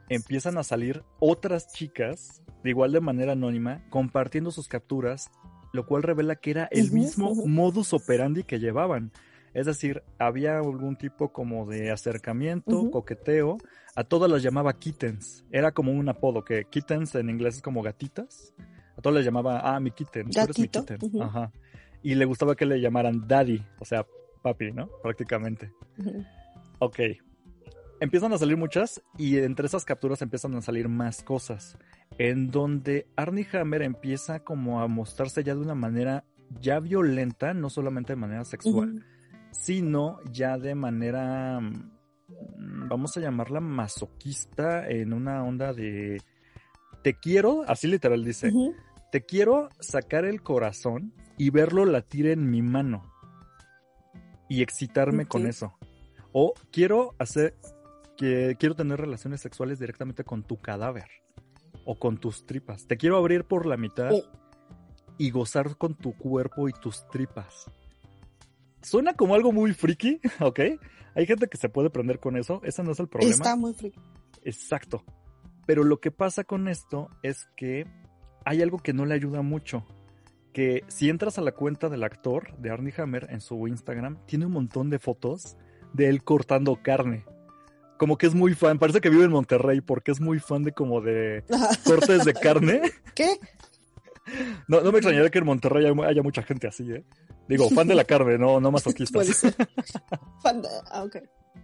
[0.07, 5.29] empiezan a salir otras chicas, de igual de manera anónima, compartiendo sus capturas
[5.73, 9.11] lo cual revela que era el mismo modus operandi que llevaban.
[9.53, 13.57] Es decir, había algún tipo como de acercamiento, coqueteo,
[13.93, 15.43] a todas las llamaba kittens.
[15.51, 18.53] Era como un apodo, que kittens en inglés es como gatitas.
[18.97, 20.97] A todas les llamaba, ah, mi kitten, tú eres mi kitten.
[21.21, 21.51] Ajá.
[22.03, 24.05] Y le gustaba que le llamaran daddy, o sea,
[24.41, 24.89] papi, ¿no?
[25.03, 25.73] Prácticamente.
[26.81, 26.99] Ok.
[27.99, 31.77] Empiezan a salir muchas y entre esas capturas empiezan a salir más cosas
[32.17, 36.25] en donde Arnie Hammer empieza como a mostrarse ya de una manera
[36.59, 39.05] ya violenta, no solamente de manera sexual,
[39.51, 46.19] sino ya de manera, mm, vamos a llamarla masoquista, en una onda de,
[47.03, 48.51] te quiero, así literal dice,
[49.11, 53.03] te quiero sacar el corazón y verlo latir en mi mano
[54.49, 55.77] y excitarme con eso.
[56.33, 57.55] O quiero hacer,
[58.17, 61.09] que quiero tener relaciones sexuales directamente con tu cadáver
[61.85, 62.87] o con tus tripas.
[62.87, 64.11] Te quiero abrir por la mitad
[65.17, 67.69] y gozar con tu cuerpo y tus tripas.
[68.81, 70.59] Suena como algo muy friki, ¿ok?
[71.13, 73.33] Hay gente que se puede prender con eso, ese no es el problema.
[73.33, 73.99] Está muy friki.
[74.43, 75.03] Exacto.
[75.65, 77.85] Pero lo que pasa con esto es que
[78.45, 79.85] hay algo que no le ayuda mucho.
[80.53, 84.47] Que si entras a la cuenta del actor de Arnie Hammer en su Instagram, tiene
[84.47, 85.55] un montón de fotos
[85.93, 87.25] de él cortando carne
[88.01, 90.71] como que es muy fan, parece que vive en Monterrey porque es muy fan de
[90.71, 91.43] como de
[91.85, 92.81] cortes de carne.
[93.13, 93.37] ¿Qué?
[94.67, 97.03] No, no me extrañaría que en Monterrey haya, mucha gente así, ¿eh?
[97.47, 99.41] Digo, fan de la carne, no, no masoquistas.
[100.41, 100.67] fan de...
[100.89, 101.17] Ah, ok.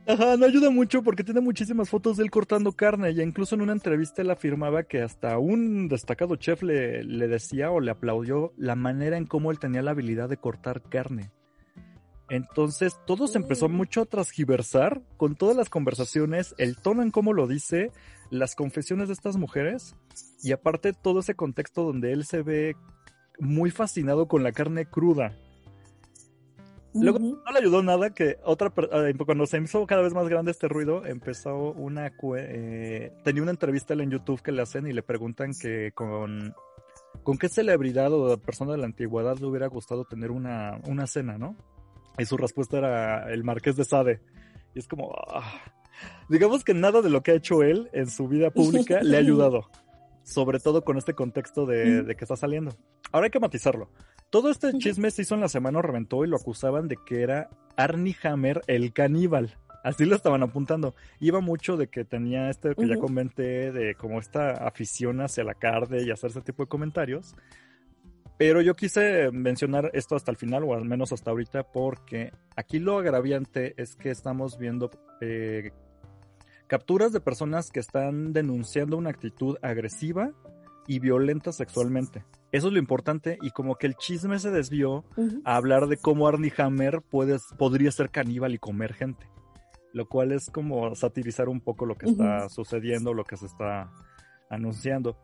[0.06, 3.62] Ajá, no ayuda mucho porque tiene muchísimas fotos de él cortando carne y incluso en
[3.62, 8.54] una entrevista él afirmaba que hasta un destacado chef le, le decía o le aplaudió
[8.58, 11.32] la manera en cómo él tenía la habilidad de cortar carne.
[12.30, 17.34] Entonces todo se empezó mucho a transgiversar con todas las conversaciones, el tono en cómo
[17.34, 17.92] lo dice,
[18.30, 19.96] las confesiones de estas mujeres
[20.44, 22.76] y aparte todo ese contexto donde él se ve
[23.40, 25.38] muy fascinado con la carne cruda.
[26.94, 30.68] Luego no le ayudó nada que otra cuando se hizo cada vez más grande este
[30.68, 35.52] ruido empezó una eh, tenía una entrevista en YouTube que le hacen y le preguntan
[35.54, 36.56] que con
[37.24, 41.38] con qué celebridad o persona de la antigüedad le hubiera gustado tener una, una cena,
[41.38, 41.56] ¿no?
[42.18, 44.22] Y su respuesta era el Marqués de Sade.
[44.74, 45.62] Y es como, ah.
[46.30, 49.20] digamos que nada de lo que ha hecho él en su vida pública le ha
[49.20, 49.70] ayudado.
[50.24, 52.76] Sobre todo con este contexto de, que está saliendo.
[53.12, 53.90] Ahora hay que matizarlo.
[54.30, 57.50] Todo este chisme se hizo en la semana, reventó y lo acusaban de que era
[57.78, 59.58] Arnie Hammer el caníbal.
[59.86, 60.96] Así lo estaban apuntando.
[61.22, 65.54] Iba mucho de que tenía este que ya comenté, de como esta afición hacia la
[65.54, 67.36] carne y hacer ese tipo de comentarios.
[68.38, 72.80] Pero yo quise mencionar esto hasta el final, o al menos hasta ahorita, porque aquí
[72.80, 75.72] lo agraviante es que estamos viendo eh,
[76.68, 80.34] capturas de personas que están denunciando una actitud agresiva
[80.86, 82.26] y violenta sexualmente.
[82.52, 85.04] Eso es lo importante y como que el chisme se desvió
[85.44, 89.28] a hablar de cómo Arnie Hammer puede, podría ser caníbal y comer gente,
[89.94, 93.92] lo cual es como satirizar un poco lo que está sucediendo, lo que se está
[94.50, 95.18] anunciando.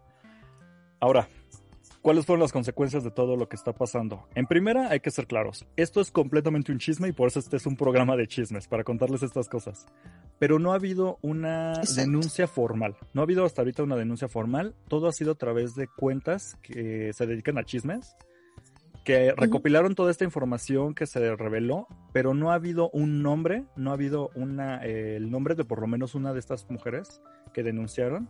[1.00, 1.30] Ahora,
[2.04, 4.28] ¿Cuáles fueron las consecuencias de todo lo que está pasando?
[4.36, 5.66] En primera, hay que ser claros.
[5.78, 8.84] Esto es completamente un chisme y por eso este es un programa de chismes, para
[8.84, 9.86] contarles estas cosas.
[10.38, 12.98] Pero no ha habido una denuncia formal.
[13.14, 14.76] No ha habido hasta ahorita una denuncia formal.
[14.90, 18.18] Todo ha sido a través de cuentas que se dedican a chismes,
[19.06, 23.92] que recopilaron toda esta información que se reveló, pero no ha habido un nombre, no
[23.92, 27.22] ha habido una, eh, el nombre de por lo menos una de estas mujeres
[27.54, 28.28] que denunciaron.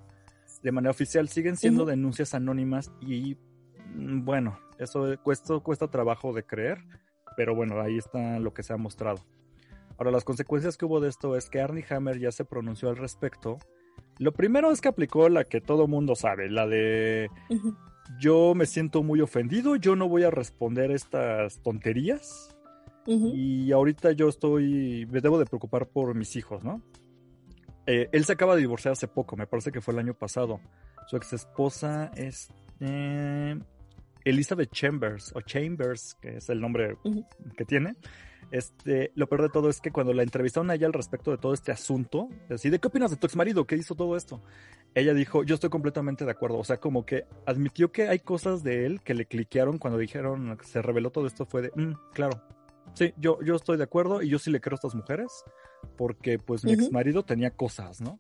[0.62, 3.36] De manera oficial siguen siendo denuncias anónimas y
[3.95, 6.79] bueno, eso cuesta, cuesta trabajo de creer,
[7.36, 9.23] pero bueno, ahí está lo que se ha mostrado.
[9.97, 12.97] Ahora, las consecuencias que hubo de esto es que Arnie Hammer ya se pronunció al
[12.97, 13.60] respecto.
[14.17, 17.29] Lo primero es que aplicó la que todo mundo sabe, la de
[18.19, 22.49] yo me siento muy ofendido, yo no voy a responder estas tonterías.
[23.06, 26.82] Y ahorita yo estoy, me debo de preocupar por mis hijos, ¿no?
[27.86, 30.62] Eh, él se acaba de divorciar hace poco, me parece que fue el año pasado.
[31.08, 33.60] Su ex esposa es eh,
[34.25, 36.97] Elizabeth Chambers, o Chambers, que es el nombre
[37.57, 37.95] que tiene.
[38.51, 41.38] Este, lo peor de todo es que cuando la entrevistaron a ella al respecto de
[41.38, 44.43] todo este asunto, así, ¿de qué opinas de tu ex marido que hizo todo esto?
[44.93, 46.59] Ella dijo, yo estoy completamente de acuerdo.
[46.59, 50.57] O sea, como que admitió que hay cosas de él que le cliquearon cuando dijeron,
[50.63, 52.43] se reveló todo esto, fue de, mm, claro,
[52.93, 55.43] sí, yo, yo estoy de acuerdo y yo sí le creo a estas mujeres,
[55.97, 58.19] porque pues mi ex marido tenía cosas, ¿no?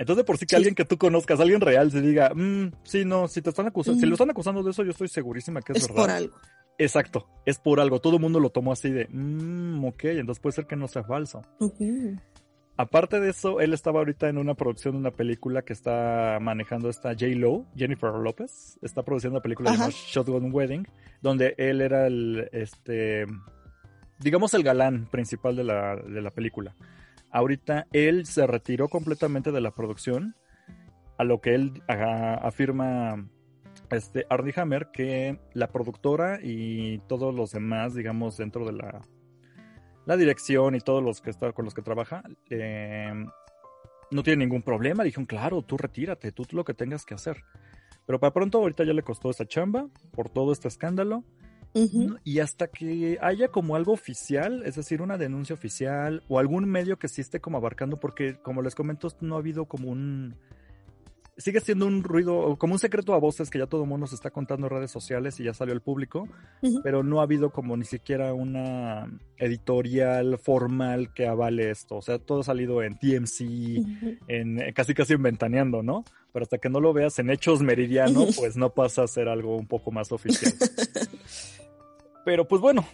[0.00, 3.28] Entonces, por sí que alguien que tú conozcas, alguien real, se diga, mm, sí, no,
[3.28, 5.82] si te están acusando, si lo están acusando de eso, yo estoy segurísima que es,
[5.82, 5.94] verdad.
[5.94, 6.36] Es por algo.
[6.78, 8.00] Exacto, es por algo.
[8.00, 11.04] Todo el mundo lo tomó así de, mmm, ok, entonces puede ser que no sea
[11.04, 11.42] falso.
[12.78, 16.88] Aparte de eso, él estaba ahorita en una producción de una película que está manejando
[16.88, 17.26] esta J.
[17.36, 20.88] Lo, Jennifer López, está produciendo una película llamada Shotgun Wedding,
[21.20, 23.26] donde él era el, este,
[24.18, 26.74] digamos el galán principal de la, de la película.
[27.30, 30.34] Ahorita él se retiró completamente de la producción,
[31.18, 33.28] a lo que él afirma
[33.90, 39.02] este Arnie Hammer que la productora y todos los demás, digamos, dentro de la,
[40.06, 43.26] la dirección y todos los que está, con los que trabaja, em,
[44.10, 45.04] no tiene ningún problema.
[45.04, 47.44] Dijeron, claro, tú retírate, tú lo que tengas que hacer.
[48.06, 51.24] Pero para pronto ahorita ya le costó esa chamba por todo este escándalo.
[52.24, 56.98] Y hasta que haya como algo oficial, es decir, una denuncia oficial o algún medio
[56.98, 60.36] que sí esté como abarcando, porque como les comento, no ha habido como un...
[61.40, 64.14] Sigue siendo un ruido, como un secreto a voces que ya todo el mundo se
[64.14, 66.28] está contando en redes sociales y ya salió al público,
[66.82, 71.96] pero no ha habido como ni siquiera una editorial formal que avale esto.
[71.96, 76.04] O sea, todo ha salido en TMC, en casi casi inventaneando, ¿no?
[76.32, 79.56] Pero hasta que no lo veas en hechos meridianos, pues no pasa a ser algo
[79.56, 80.52] un poco más oficial.
[82.24, 82.86] Pero pues bueno,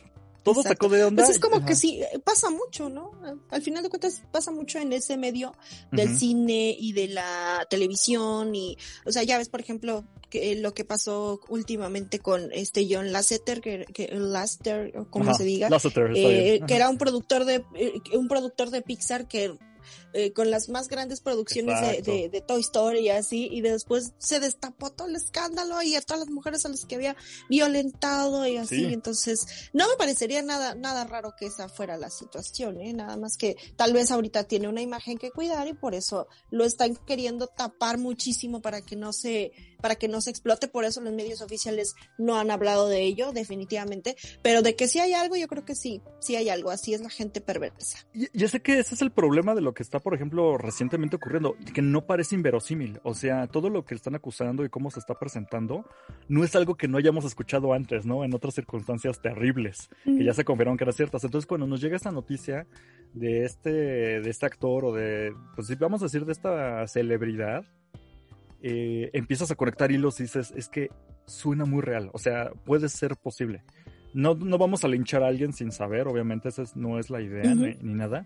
[0.47, 1.25] todo sacó de onda.
[1.25, 3.11] Pues es como que sí, pasa mucho, ¿no?
[3.51, 5.53] Al final de cuentas pasa mucho en ese medio
[5.91, 10.73] del cine y de la televisión y, o sea, ya ves, por ejemplo, que lo
[10.73, 15.69] que pasó últimamente con este John Lasseter, que, que Lasseter, como se diga,
[16.15, 19.59] eh, que era un productor de, eh, un productor de Pixar que
[20.19, 24.41] eh, con las más grandes producciones de, de, Toy Story y así, y después se
[24.41, 27.17] destapó todo el escándalo y a todas las mujeres a las que había
[27.51, 32.81] violentado y así, entonces no me parecería nada, nada raro que esa fuera la situación,
[32.81, 32.95] ¿eh?
[32.95, 36.65] nada más que tal vez ahorita tiene una imagen que cuidar y por eso lo
[36.65, 41.01] están queriendo tapar muchísimo para que no se para que no se explote, por eso
[41.01, 45.37] los medios oficiales no han hablado de ello, definitivamente, pero de que sí hay algo,
[45.37, 47.99] yo creo que sí, sí hay algo, así es la gente perversa.
[48.33, 51.57] Yo sé que ese es el problema de lo que está, por ejemplo, recientemente ocurriendo,
[51.75, 55.19] que no parece inverosímil, o sea, todo lo que están acusando y cómo se está
[55.19, 55.85] presentando
[56.29, 58.23] no es algo que no hayamos escuchado antes, ¿no?
[58.23, 61.25] En otras circunstancias terribles, que ya se confirmaron que eran ciertas.
[61.25, 62.69] Entonces, cuando nos llega esta noticia
[63.15, 63.71] de este,
[64.21, 67.65] de este actor o de, pues vamos a decir, de esta celebridad,
[68.63, 70.89] eh, empiezas a conectar hilos y dices, es que
[71.25, 73.65] suena muy real, o sea, puede ser posible.
[74.15, 77.55] No, no vamos a linchar a alguien sin saber, obviamente esa no es la idea
[77.57, 78.25] ni, nada,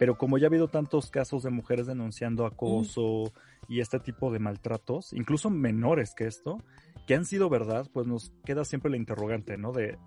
[0.00, 3.34] pero como ya ha habido tantos casos de mujeres denunciando acoso
[3.68, 6.64] y este tipo de maltratos, incluso menores que esto,
[7.06, 9.72] que han sido verdad, pues nos queda siempre la interrogante, ¿no?
[9.72, 9.98] De,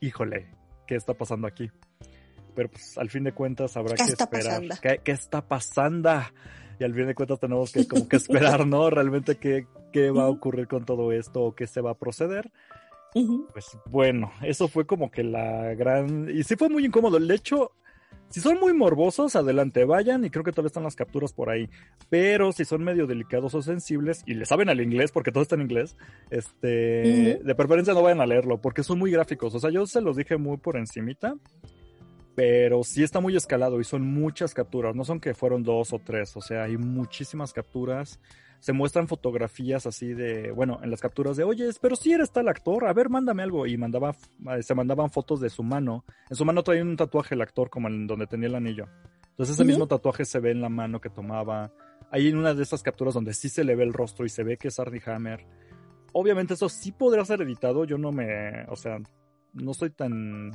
[0.00, 1.70] híjole, ¿qué está pasando aquí?
[2.54, 4.62] Pero pues al fin de cuentas habrá que esperar.
[4.80, 6.10] ¿Qué, ¿Qué, está pasando?
[6.80, 8.88] y al fin de cuentas tenemos que como que esperar, ¿no?
[8.88, 12.50] Realmente qué, qué va a ocurrir con todo esto o qué se va a proceder.
[13.12, 16.30] Pues bueno, eso fue como que la gran...
[16.30, 17.18] Y sí fue muy incómodo.
[17.18, 17.72] El hecho,
[18.32, 21.68] Si son muy morbosos, adelante, vayan y creo que todavía están las capturas por ahí.
[22.08, 25.54] Pero si son medio delicados o sensibles y le saben al inglés, porque todo está
[25.56, 25.98] en inglés,
[26.30, 29.54] este, de preferencia no vayan a leerlo, porque son muy gráficos.
[29.54, 31.36] O sea, yo se los dije muy por encimita,
[32.34, 34.96] pero sí está muy escalado y son muchas capturas.
[34.96, 38.18] No son que fueron dos o tres, o sea, hay muchísimas capturas
[38.62, 42.46] se muestran fotografías así de, bueno, en las capturas de, oye, pero si eres tal
[42.46, 43.66] actor, a ver, mándame algo.
[43.66, 44.14] Y mandaba,
[44.56, 46.04] eh, se mandaban fotos de su mano.
[46.30, 48.86] En su mano traía un tatuaje el actor, como en donde tenía el anillo.
[49.30, 51.72] Entonces ese mismo tatuaje se ve en la mano que tomaba.
[52.12, 54.44] Hay en una de esas capturas donde sí se le ve el rostro y se
[54.44, 55.44] ve que es Arnie Hammer.
[56.12, 57.84] Obviamente eso sí podría ser editado.
[57.84, 58.98] Yo no me, o sea,
[59.54, 60.52] no soy tan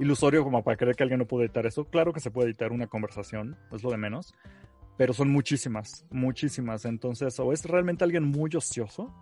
[0.00, 1.84] ilusorio como para creer que alguien no puede editar eso.
[1.84, 4.34] Claro que se puede editar una conversación, es lo de menos
[4.96, 6.84] pero son muchísimas, muchísimas.
[6.84, 9.12] Entonces, o es realmente alguien muy ocioso,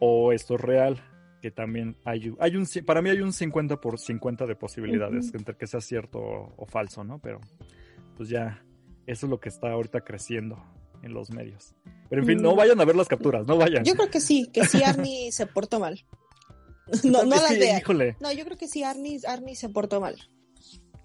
[0.00, 1.02] o esto es real,
[1.40, 5.56] que también hay, hay un, para mí hay un 50 por 50 de posibilidades entre
[5.56, 7.20] que sea cierto o, falso, ¿no?
[7.20, 7.40] Pero,
[8.16, 8.64] pues ya,
[9.06, 10.62] eso es lo que está ahorita creciendo
[11.02, 11.74] en los medios.
[12.08, 12.56] Pero en fin, no mm.
[12.56, 13.84] vayan a ver las capturas, no vayan.
[13.84, 16.04] Yo creo que sí, que sí Arnie se portó mal.
[17.04, 17.82] No, no las vean.
[18.18, 20.16] No, yo creo que sí Arnie, Arnie se portó mal.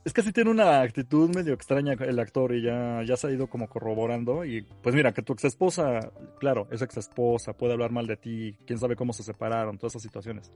[0.05, 3.31] Es que sí tiene una actitud medio extraña el actor y ya, ya se ha
[3.31, 4.43] ido como corroborando.
[4.43, 8.17] Y pues mira, que tu ex esposa, claro, es ex esposa, puede hablar mal de
[8.17, 10.51] ti, quién sabe cómo se separaron, todas esas situaciones.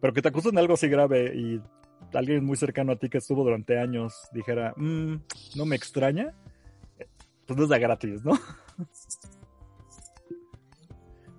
[0.00, 1.60] Pero que te acusen de algo así grave y
[2.12, 5.14] alguien muy cercano a ti que estuvo durante años dijera, mmm,
[5.54, 6.34] no me extraña,
[7.46, 8.32] pues no es de gratis, ¿no?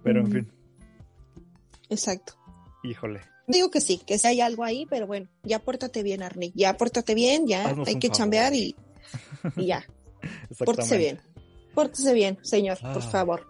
[0.03, 0.51] Pero en fin.
[1.89, 2.33] Exacto.
[2.83, 3.32] Híjole.
[3.47, 6.51] Digo que sí, que si hay algo ahí, pero bueno, ya pórtate bien, Arnie.
[6.55, 8.75] Ya pórtate bien, ya hay que chambear y,
[9.57, 9.85] y ya.
[10.65, 11.21] pórtese bien.
[11.73, 13.09] Pórtese bien, señor, por ah.
[13.11, 13.47] favor.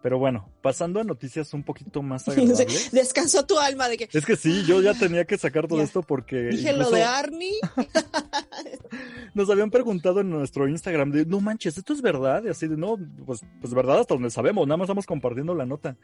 [0.00, 2.90] Pero bueno, pasando a noticias un poquito más agradables.
[2.92, 4.08] Descansó tu alma de que.
[4.12, 6.48] Es que sí, yo ya tenía que sacar todo esto porque.
[6.48, 7.58] Dije lo de Arnie.
[9.34, 12.44] nos habían preguntado en nuestro Instagram de, no manches, esto es verdad.
[12.44, 15.66] Y así de, no, pues, pues verdad hasta donde sabemos, nada más estamos compartiendo la
[15.66, 15.96] nota.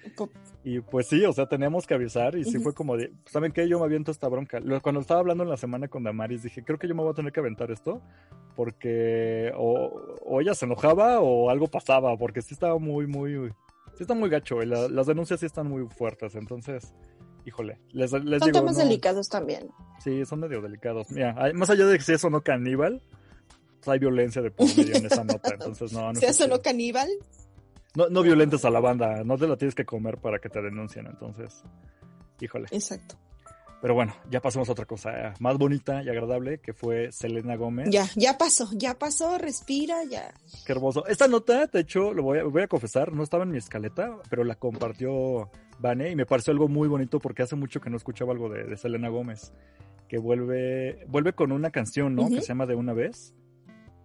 [0.64, 3.68] Y pues sí, o sea, teníamos que avisar y sí fue como de, ¿saben qué?
[3.68, 4.60] Yo me aviento esta bronca.
[4.82, 7.14] Cuando estaba hablando en la semana con Damaris, dije, creo que yo me voy a
[7.14, 8.02] tener que aventar esto
[8.56, 13.52] porque o, o ella se enojaba o algo pasaba, porque sí estaba muy, muy
[13.94, 16.94] sí está muy gacho, las denuncias sí están muy fuertes, entonces,
[17.44, 19.70] híjole, les, les son temas delicados también.
[20.00, 21.10] Sí, son medio delicados.
[21.10, 23.02] Mira, más allá de que si eso no caníbal,
[23.80, 26.12] pues hay violencia de por medio en esa nota, entonces no.
[26.12, 27.08] no si eso no caníbal.
[27.94, 30.60] No, no violentes a la banda, no te la tienes que comer para que te
[30.60, 31.62] denuncien, entonces,
[32.40, 32.66] híjole.
[32.72, 33.16] Exacto.
[33.84, 37.54] Pero bueno, ya pasamos a otra cosa eh, más bonita y agradable, que fue Selena
[37.54, 37.90] Gómez.
[37.90, 40.32] Ya, ya pasó, ya pasó, respira, ya.
[40.64, 41.04] Qué hermoso.
[41.06, 44.16] Esta nota, de hecho, lo voy a, voy a confesar, no estaba en mi escaleta,
[44.30, 47.98] pero la compartió Vane y me pareció algo muy bonito porque hace mucho que no
[47.98, 49.52] escuchaba algo de, Selena Gómez,
[50.08, 52.30] que vuelve, vuelve con una canción, ¿no?
[52.30, 53.34] Que se llama De una vez.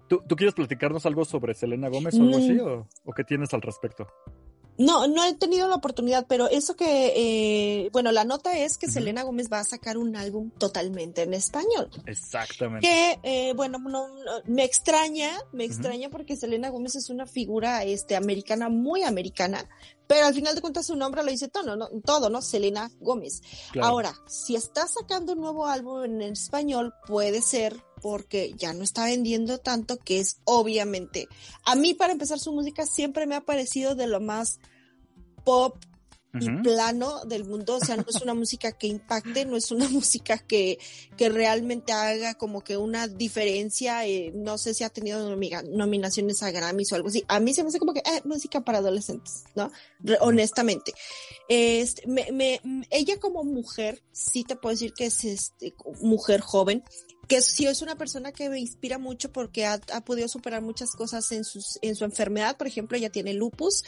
[0.10, 2.52] ¿Tú, quieres platicarnos algo sobre Selena Gómez o algo así?
[2.52, 2.68] Mm.
[2.68, 4.08] ¿O, o qué tienes al respecto?
[4.80, 8.88] No, no he tenido la oportunidad, pero eso que, eh, bueno, la nota es que
[8.88, 11.90] Selena Gómez va a sacar un álbum totalmente en español.
[12.06, 12.88] Exactamente.
[12.88, 14.08] Que, eh, bueno, no,
[14.46, 19.68] me extraña, me extraña porque Selena Gómez es una figura, este, americana, muy americana,
[20.08, 21.90] pero al final de cuentas su nombre lo dice todo, ¿no?
[22.04, 22.42] Todo, ¿no?
[22.42, 23.42] Selena Gómez.
[23.82, 29.06] Ahora, si está sacando un nuevo álbum en español, puede ser porque ya no está
[29.06, 31.28] vendiendo tanto, que es obviamente,
[31.64, 34.60] a mí para empezar su música siempre me ha parecido de lo más
[35.44, 35.78] pop
[36.40, 39.90] y plano del mundo, o sea, no es una música que impacte, no es una
[39.90, 40.78] música que,
[41.18, 46.52] que realmente haga como que una diferencia, eh, no sé si ha tenido nominaciones a
[46.52, 49.46] Grammys o algo así, a mí se me hace como que eh, música para adolescentes,
[49.56, 49.72] ¿no?
[50.22, 50.94] honestamente.
[51.48, 56.84] Este, me, ella como mujer, sí te puedo decir que es este, mujer joven,
[57.30, 61.32] que sí es una persona que me inspira mucho porque ha, podido superar muchas cosas
[61.32, 63.84] en, sus, en su enfermedad, por ejemplo, ella tiene lupus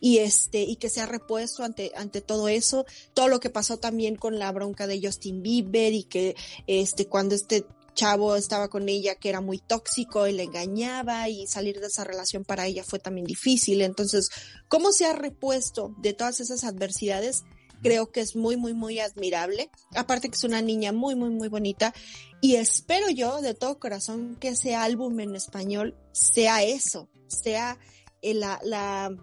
[0.00, 3.78] y este, y que se ha repuesto ante, ante todo eso, todo lo que pasó
[3.78, 6.36] también con la bronca de Justin Bieber y que
[6.68, 11.48] este, cuando este chavo estaba con ella que era muy tóxico y le engañaba y
[11.48, 13.82] salir de esa relación para ella fue también difícil.
[13.82, 14.30] Entonces,
[14.68, 17.42] ¿cómo se ha repuesto de todas esas adversidades?
[17.84, 19.70] Creo que es muy, muy, muy admirable.
[19.94, 21.92] Aparte que es una niña muy, muy, muy bonita.
[22.40, 27.78] Y espero yo de todo corazón que ese álbum en español sea eso, sea
[28.22, 29.14] la, la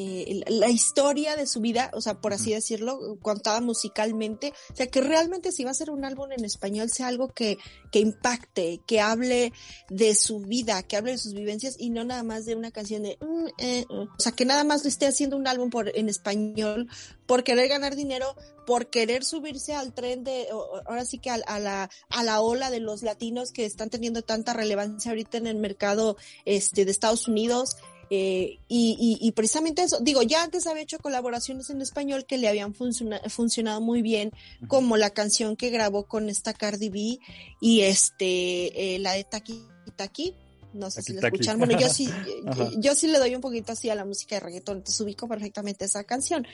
[0.00, 4.86] eh, la historia de su vida, o sea, por así decirlo, contada musicalmente, o sea,
[4.86, 7.58] que realmente si va a ser un álbum en español sea algo que,
[7.92, 9.52] que impacte, que hable
[9.88, 13.02] de su vida, que hable de sus vivencias y no nada más de una canción
[13.02, 14.02] de, mm, eh, uh".
[14.02, 16.88] o sea, que nada más lo esté haciendo un álbum por, en español
[17.26, 18.34] por querer ganar dinero,
[18.66, 22.70] por querer subirse al tren de, ahora sí que a, a, la, a la ola
[22.70, 27.28] de los latinos que están teniendo tanta relevancia ahorita en el mercado este, de Estados
[27.28, 27.76] Unidos
[28.12, 32.48] eh, y, y, precisamente eso, digo, ya antes había hecho colaboraciones en español que le
[32.48, 34.32] habían funcionado muy bien,
[34.66, 37.20] como la canción que grabó con esta Cardi B
[37.60, 40.34] y este, eh, la de Taki Taki.
[40.72, 41.58] No sé si la escuchan.
[41.58, 42.08] Bueno, yo sí,
[42.78, 45.84] yo, sí le doy un poquito así a la música de reggaetón, entonces ubico perfectamente
[45.84, 46.46] esa canción.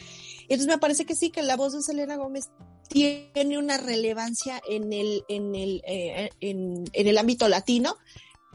[0.43, 2.51] Entonces me parece que sí, que la voz de Selena Gómez
[2.89, 7.97] tiene una relevancia en el, en el, eh, en, en el ámbito latino,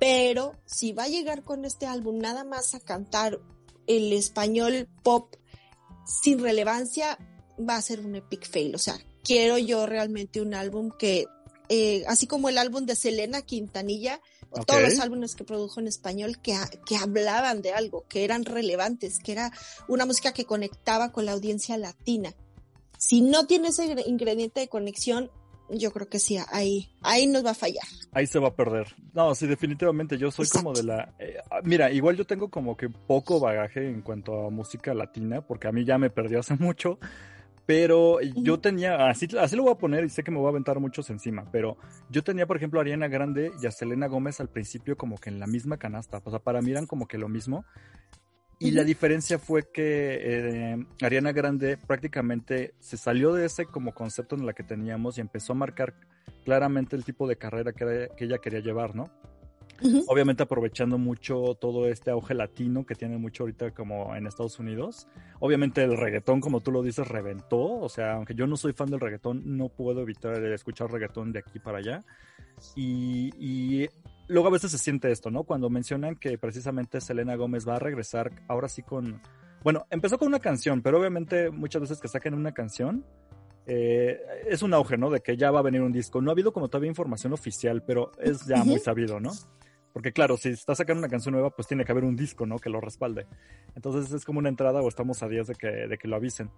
[0.02, 3.40] pero si va a llegar con este álbum nada más a cantar
[3.86, 5.36] el español pop
[6.24, 7.20] sin relevancia,
[7.60, 8.74] va a ser un epic fail.
[8.74, 11.28] O sea, quiero yo realmente un álbum que,
[11.70, 14.20] eh, así como el álbum de Selena Quintanilla,
[14.66, 19.20] todos los álbumes que produjo en español que, que hablaban de algo, que eran relevantes,
[19.20, 19.52] que era
[19.88, 22.34] una música que conectaba con la audiencia latina.
[22.98, 25.30] Si no tiene ese ingrediente de conexión,
[25.72, 27.84] yo creo que sí, ahí, ahí nos va a fallar.
[28.12, 28.88] Ahí se va a perder.
[29.14, 31.14] No, sí, definitivamente, yo soy como de la...
[31.20, 35.42] Eh, ah, mira, igual yo tengo como que poco bagaje en cuanto a música latina,
[35.42, 37.00] porque a mí ya me perdió hace mucho,
[37.66, 40.50] pero yo tenía, así, así lo voy a poner y sé que me voy a
[40.50, 41.78] aventar muchos encima, pero
[42.10, 45.30] yo tenía, por ejemplo, a Ariana Grande y a Selena Gómez al principio como que
[45.30, 47.64] en la misma canasta, o sea, para mí eran como que lo mismo,
[48.62, 54.36] y la diferencia fue que eh, Ariana Grande prácticamente se salió de ese como concepto
[54.36, 55.96] en la que teníamos y empezó a marcar
[56.46, 59.10] claramente el tipo de carrera que, ella quería llevar, ¿no?
[60.06, 65.08] Obviamente aprovechando mucho todo este auge latino que tiene mucho ahorita como en Estados Unidos.
[65.40, 67.80] Obviamente el reggaetón, como tú lo dices, reventó.
[67.80, 71.40] O sea, aunque yo no soy fan del reggaetón, no puedo evitar escuchar reggaetón de
[71.40, 72.06] aquí para allá.
[72.76, 73.90] Y, y
[74.32, 75.44] luego a veces se siente esto, ¿no?
[75.44, 79.22] Cuando mencionan que precisamente Selena Gómez va a regresar ahora sí con...
[79.64, 83.06] Bueno, empezó con una canción, pero obviamente muchas veces que saquen una canción,
[83.68, 85.10] eh, es un auge, ¿no?
[85.10, 86.22] De que ya va a venir un disco.
[86.22, 89.32] No ha habido como todavía información oficial, pero es ya muy sabido, ¿no?
[89.94, 92.58] Porque claro, si está sacando una canción nueva, pues tiene que haber un disco, ¿no?
[92.58, 93.28] Que lo respalde.
[93.76, 96.50] Entonces es como una entrada o estamos a días de que, de que lo avisen.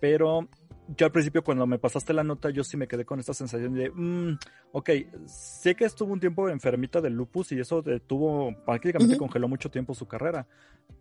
[0.00, 0.48] Pero
[0.96, 3.74] yo al principio cuando me pasaste la nota, yo sí me quedé con esta sensación
[3.74, 4.36] de, mmm,
[4.72, 4.90] ok,
[5.26, 9.94] sé que estuvo un tiempo enfermita del lupus y eso detuvo, prácticamente congeló mucho tiempo
[9.94, 10.46] su carrera,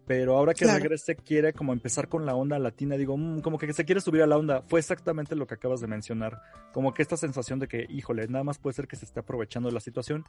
[0.08, 3.72] pero ahora que regrese quiere como empezar con la onda latina, digo, mmm, como que
[3.74, 6.42] se quiere subir a la onda, fue exactamente lo que acabas de mencionar,
[6.74, 9.70] como que esta sensación de que, híjole, nada más puede ser que se esté aprovechando
[9.70, 10.26] de la situación.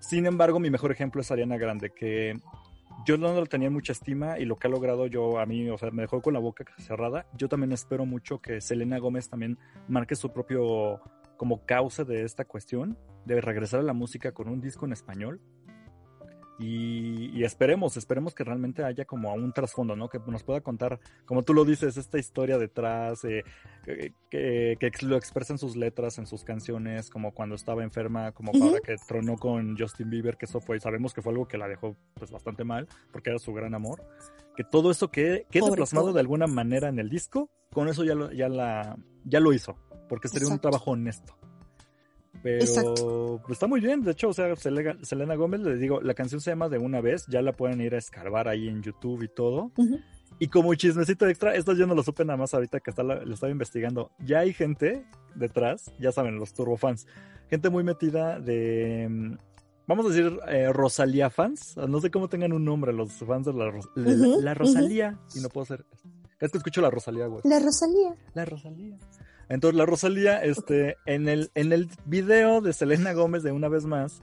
[0.00, 2.40] Sin embargo, mi mejor ejemplo es Ariana Grande, que
[3.04, 5.78] yo no lo tenía mucha estima y lo que ha logrado yo a mí, o
[5.78, 7.26] sea, me dejó con la boca cerrada.
[7.36, 11.00] Yo también espero mucho que Selena Gómez también marque su propio
[11.36, 15.40] como causa de esta cuestión, de regresar a la música con un disco en español.
[16.58, 20.08] Y, esperemos, esperemos que realmente haya como un trasfondo, ¿no?
[20.08, 23.44] Que nos pueda contar, como tú lo dices, esta historia detrás, eh,
[24.28, 28.80] que, lo expresa en sus letras, en sus canciones, como cuando estaba enferma, como ahora
[28.80, 31.96] que tronó con Justin Bieber, que eso fue, sabemos que fue algo que la dejó
[32.14, 34.04] pues bastante mal, porque era su gran amor.
[34.56, 38.16] Que todo eso quede, quede plasmado de alguna manera en el disco, con eso ya
[38.16, 39.76] lo, ya la, ya lo hizo,
[40.08, 41.38] porque sería un trabajo honesto.
[42.42, 46.40] Pero pues, está muy bien, de hecho, o sea, Selena, Gómez, les digo, la canción
[46.40, 49.28] se llama De una vez, ya la pueden ir a escarbar ahí en YouTube y
[49.28, 49.72] todo.
[50.38, 53.34] Y como chismecito extra, esto yo no lo supe nada más ahorita que está lo
[53.34, 54.12] estaba investigando.
[54.20, 57.06] Ya hay gente detrás, ya saben, los turbofans,
[57.50, 59.36] gente muy metida de, mm,
[59.88, 61.76] vamos a decir, eh, Rosalía fans.
[61.76, 65.18] No sé cómo tengan un nombre los fans de la, la, Rosalía.
[65.34, 65.84] Y no puedo hacer.
[66.38, 67.40] Es que escucho la Rosalía, güey.
[67.44, 68.14] La Rosalía.
[68.34, 68.96] La Rosalía.
[69.48, 73.86] Entonces la Rosalía, este, en el, en el video de Selena Gómez de una vez
[73.86, 74.20] más,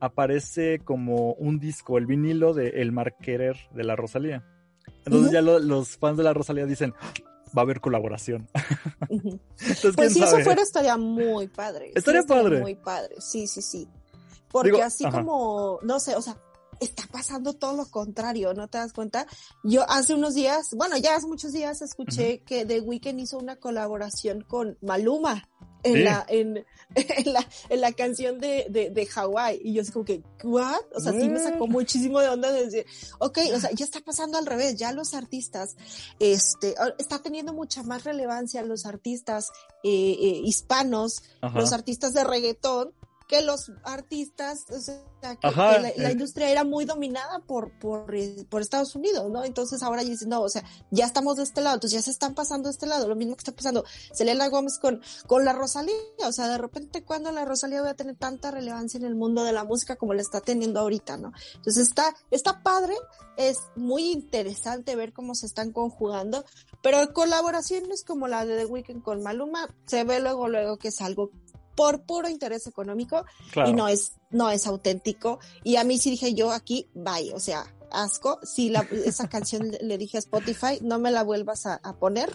[0.00, 4.44] aparece como un disco, el vinilo de El Marquerer de la Rosalía.
[5.04, 7.12] Entonces ya los fans de la Rosalía dicen, ah,
[7.56, 8.48] va a haber colaboración.
[9.96, 11.92] pues si eso fuera estaría muy padre.
[11.94, 12.60] Estaría, padre.
[12.60, 13.88] Muy padre, sí, sí, sí.
[14.50, 16.36] Porque así como, no sé, o sea,
[16.80, 19.26] está pasando todo lo contrario, ¿no te das cuenta?
[19.64, 23.56] Yo hace unos días, bueno, ya hace muchos días escuché que The Weeknd hizo una
[23.56, 25.48] colaboración con Maluma
[25.82, 26.64] en, la, en,
[27.24, 29.60] la, en la canción de, de, de Hawái.
[29.62, 30.80] Y yo así como que, ¿what?
[30.94, 32.86] O sea, sí me sacó muchísimo de onda de decir,
[33.18, 35.76] ok, o sea, ya está pasando al revés, ya los artistas,
[36.18, 39.50] este, está teniendo mucha más relevancia los artistas
[39.84, 41.22] eh, eh, hispanos,
[41.54, 42.92] los artistas de reggaetón,
[43.28, 46.12] que los artistas, o sea, que, la, eh.
[46.12, 48.06] industria era muy dominada por, por,
[48.48, 49.44] por, Estados Unidos, ¿no?
[49.44, 52.34] Entonces ahora dicen, no, o sea, ya estamos de este lado, entonces ya se están
[52.34, 55.94] pasando de este lado, lo mismo que está pasando Selena Gómez con, con la Rosalía,
[56.26, 59.44] o sea, de repente cuando la Rosalía va a tener tanta relevancia en el mundo
[59.44, 61.32] de la música como la está teniendo ahorita, ¿no?
[61.56, 62.94] Entonces está, está padre,
[63.36, 66.46] es muy interesante ver cómo se están conjugando,
[66.82, 71.00] pero colaboraciones como la de The Weeknd con Maluma, se ve luego, luego que es
[71.02, 71.30] algo
[71.78, 73.24] por puro interés económico
[73.64, 75.38] y no es, no es auténtico.
[75.62, 78.40] Y a mí sí dije yo aquí, bye, o sea, asco.
[78.42, 82.32] Si la, esa canción le dije a Spotify, no me la vuelvas a, poner.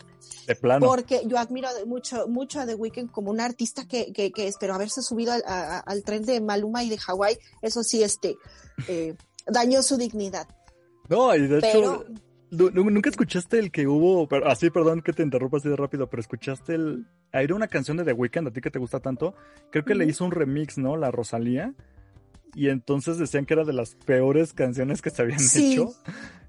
[0.47, 0.87] De plano.
[0.87, 4.75] Porque yo admiro mucho, mucho a The Weeknd como un artista que, que, que espero
[4.75, 7.37] haberse subido al, al, tren de Maluma y de Hawái.
[7.61, 8.37] Eso sí, este,
[8.87, 10.47] eh, dañó su dignidad.
[11.09, 12.05] No, y de hecho,
[12.53, 16.21] ¿Nunca escuchaste el que hubo, pero, así, perdón que te interrumpa así de rápido, pero
[16.21, 17.05] escuchaste el...
[17.31, 19.33] Era una canción de The Weeknd, a ti que te gusta tanto.
[19.71, 20.95] Creo que le hizo un remix, ¿no?
[20.97, 21.73] La Rosalía.
[22.55, 25.91] Y entonces decían que era de las peores canciones que se habían hecho.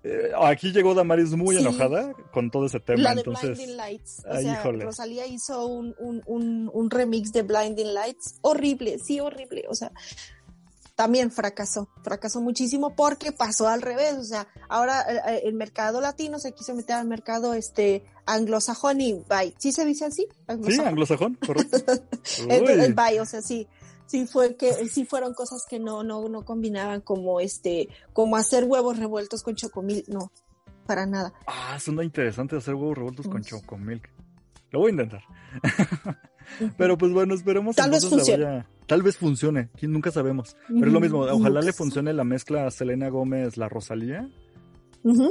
[0.03, 3.03] Eh, aquí llegó Damaris muy enojada con todo ese tema.
[3.03, 4.23] La de Blinding Lights.
[4.29, 8.35] O sea, Rosalía hizo un, un, un, un remix de Blinding Lights.
[8.43, 9.65] Horrible, sí, horrible.
[9.71, 9.91] O sea,
[10.95, 16.01] también fracasó, fracasó muchísimo porque pasó al revés, o sea, ahora eh, eh, el, mercado
[16.01, 20.29] latino se quiso meter al mercado este anglosajón y bye, ¿sí se dice así?
[20.69, 21.79] Sí, anglosajón, correcto.
[22.49, 23.67] el, el bye, o sea, sí,
[24.07, 28.65] sí fue que sí fueron cosas que no no no combinaban como este como hacer
[28.65, 30.31] huevos revueltos con chocomil, no,
[30.87, 31.33] para nada.
[31.47, 34.01] Ah, suena interesante hacer huevos revueltos con chocomil.
[34.71, 35.23] Lo voy a intentar.
[36.77, 38.65] Pero pues bueno, esperemos Tal vez funcione.
[38.87, 40.57] Tal vez funcione, nunca sabemos.
[40.69, 44.29] Pero es lo mismo, ojalá le funcione la mezcla a Selena Gómez, la Rosalía.
[45.03, 45.31] bueno,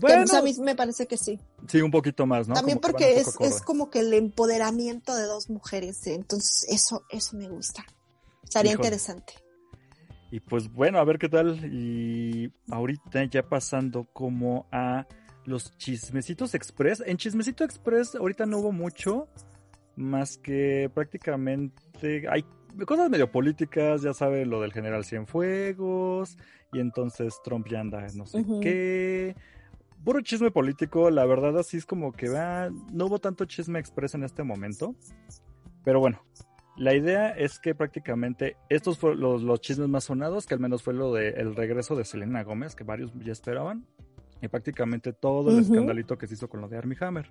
[0.00, 1.38] pues, a mí me parece que sí.
[1.68, 2.54] Sí, un poquito más, ¿no?
[2.54, 6.14] También porque es, es, como que el empoderamiento de dos mujeres, ¿eh?
[6.14, 7.84] entonces eso, eso me gusta.
[8.42, 9.34] Estaría interesante.
[10.32, 11.72] Y pues bueno, a ver qué tal.
[11.72, 15.06] Y ahorita ya pasando como a
[15.44, 17.02] los chismecitos express.
[17.04, 19.28] En chismecito express ahorita no hubo mucho,
[19.96, 22.44] más que prácticamente hay
[22.86, 26.36] cosas medio políticas, ya sabe lo del general Cienfuegos,
[26.72, 29.34] y entonces Trump ya anda no sé qué.
[30.04, 34.14] Puro chisme político, la verdad así es como que va, no hubo tanto chisme express
[34.14, 34.94] en este momento,
[35.84, 36.22] pero bueno,
[36.76, 40.94] la idea es que prácticamente estos fueron los, chismes más sonados, que al menos fue
[40.94, 43.84] lo del regreso de Selena Gómez, que varios ya esperaban,
[44.40, 47.30] y prácticamente todo el escandalito que se hizo con lo de Armie Hammer.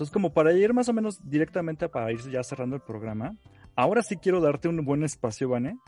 [0.00, 3.36] Entonces, como para ir más o menos directamente para ir ya cerrando el programa,
[3.76, 5.78] ahora sí quiero darte un buen espacio, Vane,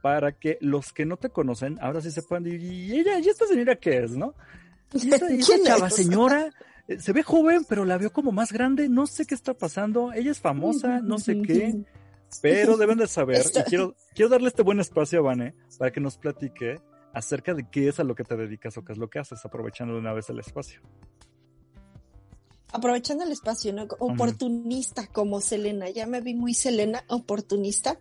[0.00, 3.28] para que los que no te conocen, ahora sí se puedan decir, ¿y ella, y
[3.28, 4.32] esta señora qué es, no?
[4.94, 5.28] ¿Y esta,
[5.62, 6.48] chava señora?
[6.86, 10.14] Eh, se ve joven, pero la veo como más grande, no sé qué está pasando,
[10.14, 11.84] ella es famosa, no sé qué,
[12.40, 16.00] pero deben de saber, y quiero, quiero darle este buen espacio a Vane para que
[16.00, 16.80] nos platique
[17.12, 19.44] acerca de qué es a lo que te dedicas o qué es lo que haces,
[19.44, 20.80] aprovechando de una vez el espacio
[22.72, 23.86] aprovechando el espacio, ¿no?
[23.98, 27.98] Oportunista como Selena, ya me vi muy Selena, oportunista.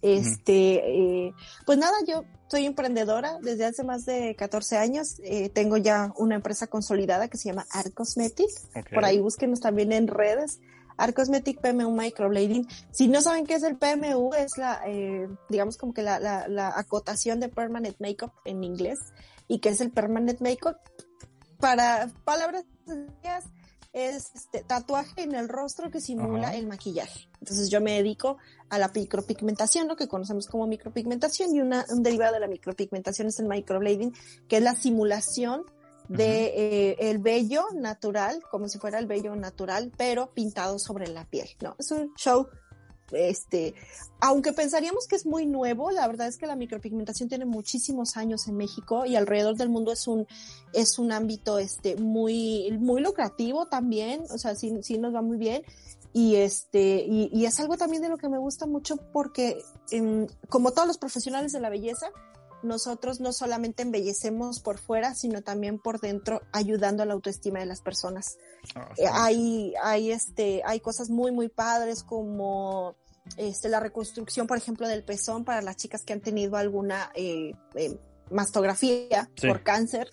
[0.00, 1.34] Este, eh,
[1.66, 5.16] pues nada, yo soy emprendedora desde hace más de 14 años.
[5.24, 8.50] Eh, tengo ya una empresa consolidada que se llama Art Cosmetic.
[8.92, 10.60] Por ahí búsquenos también en redes.
[10.96, 12.66] Art Cosmetic PMU Microblading.
[12.90, 16.48] Si no saben qué es el PMU, es la, eh, digamos como que la, la,
[16.48, 18.98] la acotación de Permanent Makeup en inglés.
[19.46, 20.76] ¿Y qué es el Permanent Makeup?
[21.60, 22.64] Para palabras
[23.92, 27.28] es este, tatuaje en el rostro que simula el maquillaje.
[27.40, 32.02] Entonces yo me dedico a la micropigmentación, lo que conocemos como micropigmentación, y una, un
[32.02, 34.14] derivado de la micropigmentación es el microblading,
[34.48, 35.64] que es la simulación
[36.08, 41.24] de eh, el vello natural, como si fuera el vello natural, pero pintado sobre la
[41.26, 41.48] piel.
[41.60, 42.48] No, es un show
[43.12, 43.74] este,
[44.20, 48.48] aunque pensaríamos que es muy nuevo, la verdad es que la micropigmentación tiene muchísimos años
[48.48, 50.26] en México y alrededor del mundo es un,
[50.72, 55.38] es un ámbito, este, muy, muy lucrativo también, o sea, sí, sí nos va muy
[55.38, 55.62] bien.
[56.14, 59.62] Y este, y, y es algo también de lo que me gusta mucho porque,
[60.48, 62.10] como todos los profesionales de la belleza,
[62.62, 67.66] nosotros no solamente embellecemos por fuera, sino también por dentro, ayudando a la autoestima de
[67.66, 68.36] las personas.
[68.74, 72.96] Ah, eh, hay, hay, este, hay cosas muy, muy padres como
[73.36, 77.52] este, la reconstrucción, por ejemplo, del pezón para las chicas que han tenido alguna eh,
[77.74, 77.96] eh,
[78.30, 80.10] mastografía por cáncer.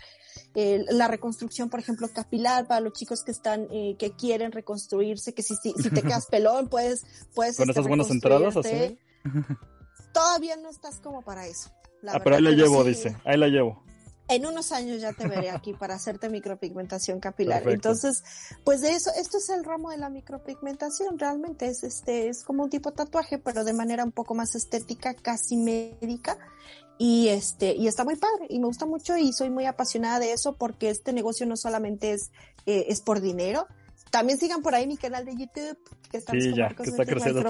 [0.54, 5.56] la reconstrucción, por ejemplo, capilar para los chicos que están, que quieren reconstruirse, que si,
[5.56, 7.58] si, te quedas pelón, puedes, puedes.
[7.58, 9.00] Con estas buenas entradas así.
[10.14, 11.75] Todavía no estás como para eso
[12.14, 13.16] ah, pero ahí la llevo, dice.
[13.26, 13.84] Ahí la llevo.
[14.28, 17.68] en unos años ya te veré aquí para hacerte micropigmentación capilar.
[17.70, 18.24] Entonces,
[18.64, 22.64] pues de eso, esto es el ramo de la micropigmentación, realmente es este, es como
[22.64, 26.38] un tipo de tatuaje, pero de manera un poco más estética, casi médica.
[26.98, 30.32] Y este, y está muy padre, y me gusta mucho, y soy muy apasionada de
[30.32, 32.32] eso, porque este negocio no solamente es,
[32.66, 33.68] eh, es por dinero,
[34.16, 35.78] también sigan por ahí mi canal de YouTube,
[36.10, 37.44] que estamos sí, ya, que está creciendo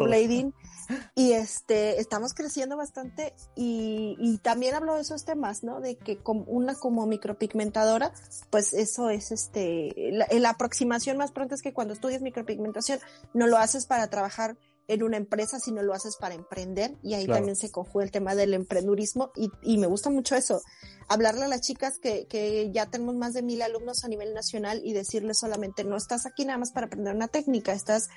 [1.14, 5.80] y este, estamos creciendo bastante y, y, también hablo de esos temas, ¿no?
[5.80, 8.12] De que como una como micropigmentadora,
[8.50, 12.98] pues eso es este, la, la aproximación más pronta es que cuando estudias micropigmentación
[13.36, 14.58] no lo haces para trabajar
[14.88, 18.36] en una empresa, sino lo haces para emprender y ahí también se conjuga el tema
[18.36, 20.62] del emprendurismo y, y, me gusta mucho eso,
[21.08, 24.82] hablarle a las chicas que, que ya tenemos más de mil alumnos a nivel nacional
[24.84, 28.10] y decirles solamente no estás aquí nada más para aprender una técnica, estás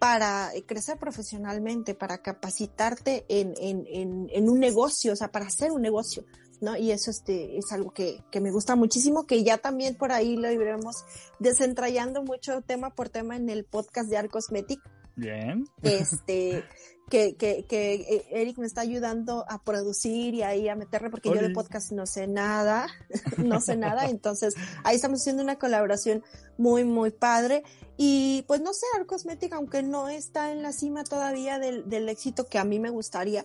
[0.00, 5.72] para crecer profesionalmente, para capacitarte en, en, en, en un negocio, o sea, para hacer
[5.72, 6.24] un negocio.
[6.60, 6.76] ¿no?
[6.76, 10.36] Y eso este, es algo que, que, me gusta muchísimo, que ya también por ahí
[10.36, 11.04] lo iremos
[11.38, 14.80] desentrañando mucho tema por tema en el podcast de Arcosmetic,
[15.16, 15.66] Bien.
[15.82, 16.64] Este,
[17.10, 21.28] que, que, que eh, Eric me está ayudando a producir y ahí a meterle, porque
[21.28, 22.86] yo de podcast no sé nada,
[23.36, 24.54] no sé nada, entonces
[24.84, 26.22] ahí estamos haciendo una colaboración
[26.56, 27.64] muy, muy padre.
[27.96, 32.46] Y pues no sé, Arcosmetic, aunque no está en la cima todavía del, del éxito
[32.46, 33.44] que a mí me gustaría,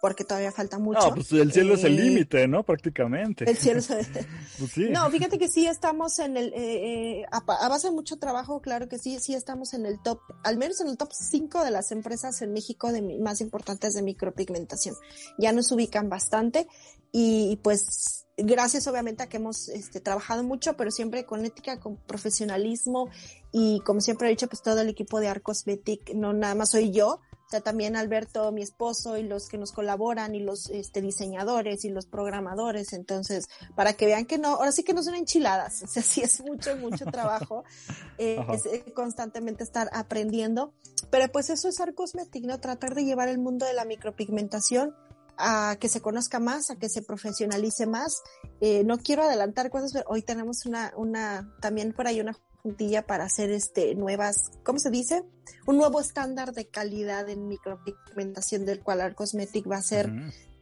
[0.00, 1.08] porque todavía falta mucho.
[1.08, 2.62] No, pues el cielo es el eh, límite, ¿no?
[2.62, 3.48] Prácticamente.
[3.48, 4.06] El cielo es el...
[4.58, 4.88] pues sí.
[4.90, 8.88] No, fíjate que sí estamos en el, eh, eh a, base de mucho trabajo, claro
[8.88, 11.92] que sí, sí estamos en el top, al menos en el top 5 de las
[11.92, 14.94] empresas en México de más importantes de micropigmentación.
[15.38, 16.66] Ya nos ubican bastante
[17.12, 21.96] y pues gracias obviamente a que hemos este, trabajado mucho, pero siempre con ética, con
[21.96, 23.08] profesionalismo
[23.52, 26.90] y como siempre he dicho, pues todo el equipo de Arcosmetic, no nada más soy
[26.90, 27.20] yo,
[27.50, 31.84] o sea, también Alberto, mi esposo, y los que nos colaboran, y los este, diseñadores,
[31.84, 32.92] y los programadores.
[32.92, 35.82] Entonces, para que vean que no, ahora sí que no son enchiladas.
[35.82, 37.64] O sea, sí es mucho, mucho trabajo.
[38.22, 40.74] Eh, es eh, constantemente estar aprendiendo.
[41.10, 42.60] Pero pues eso es Arcosmetic, ¿no?
[42.60, 44.94] Tratar de llevar el mundo de la micropigmentación
[45.38, 48.22] a que se conozca más, a que se profesionalice más.
[48.60, 53.06] Eh, no quiero adelantar cosas, pero hoy tenemos una, una, también por ahí una juntilla
[53.06, 55.24] para hacer este nuevas, ¿cómo se dice?
[55.66, 60.10] Un nuevo estándar de calidad en micropigmentación del cual Arcosmetic va a ser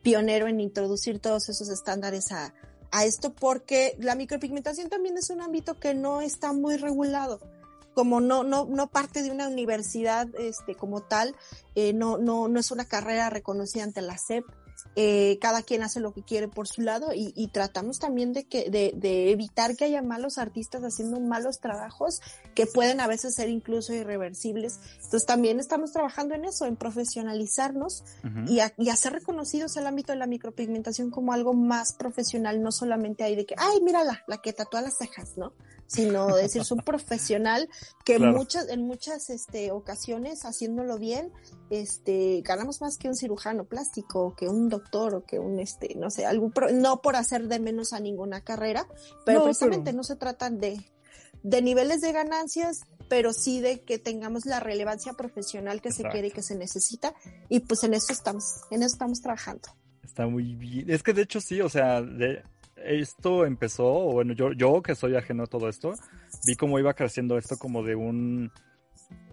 [0.02, 2.54] pionero en introducir todos esos estándares a,
[2.90, 7.40] a esto porque la micropigmentación también es un ámbito que no está muy regulado.
[7.94, 11.34] Como no, no, no parte de una universidad este, como tal,
[11.74, 14.44] eh, no, no, no es una carrera reconocida ante la SEP,
[14.96, 18.44] eh, cada quien hace lo que quiere por su lado y, y tratamos también de,
[18.44, 22.20] que, de, de, evitar que haya malos artistas haciendo malos trabajos
[22.54, 24.80] que pueden a veces ser incluso irreversibles.
[24.96, 28.04] Entonces también estamos trabajando en eso, en profesionalizarnos
[28.46, 32.72] y, a, y hacer reconocidos el ámbito de la micropigmentación como algo más profesional, no
[32.72, 35.52] solamente ahí de que, ay, mírala, la que tatúa las cejas, ¿no?
[35.88, 37.68] Sino decir, es un profesional
[38.04, 41.32] que muchas, en muchas este, ocasiones, haciéndolo bien,
[41.70, 46.10] este, ganamos más que un cirujano plástico, que un doctor, o que un, este, no
[46.10, 48.86] sé, algún, no por hacer de menos a ninguna carrera,
[49.24, 50.78] pero precisamente no se tratan de,
[51.42, 56.28] de niveles de ganancias, pero sí de que tengamos la relevancia profesional que se quiere
[56.28, 57.14] y que se necesita,
[57.48, 59.70] y pues en eso estamos, en eso estamos trabajando.
[60.04, 60.90] Está muy bien.
[60.90, 62.42] Es que de hecho sí, o sea, de,
[62.84, 65.94] esto empezó, bueno, yo, yo que soy ajeno a todo esto,
[66.46, 68.50] vi cómo iba creciendo esto como de un,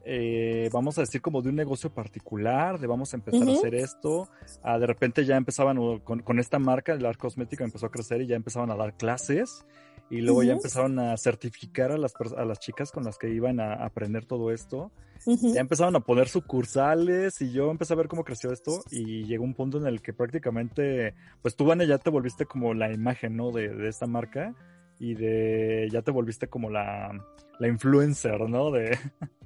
[0.08, 3.74] eh, vamos a decir, como de un negocio particular, de vamos a empezar a hacer
[3.74, 4.30] esto.
[4.62, 8.22] Ah, de repente ya empezaban con, con, esta marca, el Art Cosmética empezó a crecer
[8.22, 9.66] y ya empezaban a dar clases.
[10.10, 13.60] Y luego ya empezaron a certificar a las, a las chicas con las que iban
[13.60, 14.92] a aprender todo esto.
[15.26, 19.44] Ya empezaron a poner sucursales y yo empecé a ver cómo creció esto y llegó
[19.44, 23.36] un punto en el que prácticamente, pues tú, Vane, ya te volviste como la imagen,
[23.36, 23.52] ¿no?
[23.52, 24.54] De, de esta marca
[25.00, 27.12] y de, ya te volviste como la,
[27.60, 28.70] la influencer, ¿no?
[28.70, 28.98] De,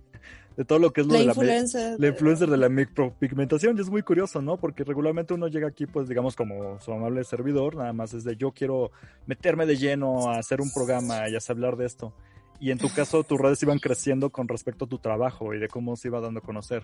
[0.59, 1.91] de todo lo que es lo la de influencer.
[1.91, 3.77] la, la influencer de la micropigmentación.
[3.77, 4.57] Y es muy curioso, ¿no?
[4.57, 8.35] Porque regularmente uno llega aquí, pues digamos, como su amable servidor, nada más es de
[8.35, 8.91] yo quiero
[9.25, 12.13] meterme de lleno a hacer un programa y a hablar de esto.
[12.59, 15.69] Y en tu caso, tus redes iban creciendo con respecto a tu trabajo y de
[15.69, 16.83] cómo se iba dando a conocer.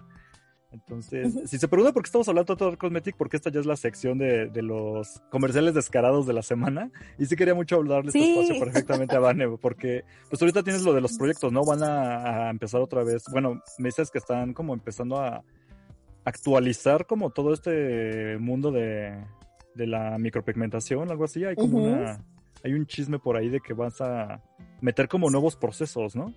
[0.72, 3.66] Entonces, si se pregunta por qué estamos hablando de todo Cosmetic, porque esta ya es
[3.66, 6.91] la sección de, de, los comerciales descarados de la semana.
[7.18, 10.93] Y sí quería mucho hablarle este espacio perfectamente a Vane, porque pues ahorita tienes lo
[10.93, 11.63] de los proyectos, ¿no?
[11.63, 13.24] Van a, a, empezar otra vez.
[13.32, 15.43] Bueno, me dices que están como empezando a
[16.26, 19.16] actualizar como todo este mundo de,
[19.76, 21.45] de la micropigmentación, algo así.
[21.45, 22.24] Hay como una,
[22.63, 24.41] hay un chisme por ahí de que vas a
[24.82, 26.34] meter como nuevos procesos, ¿no?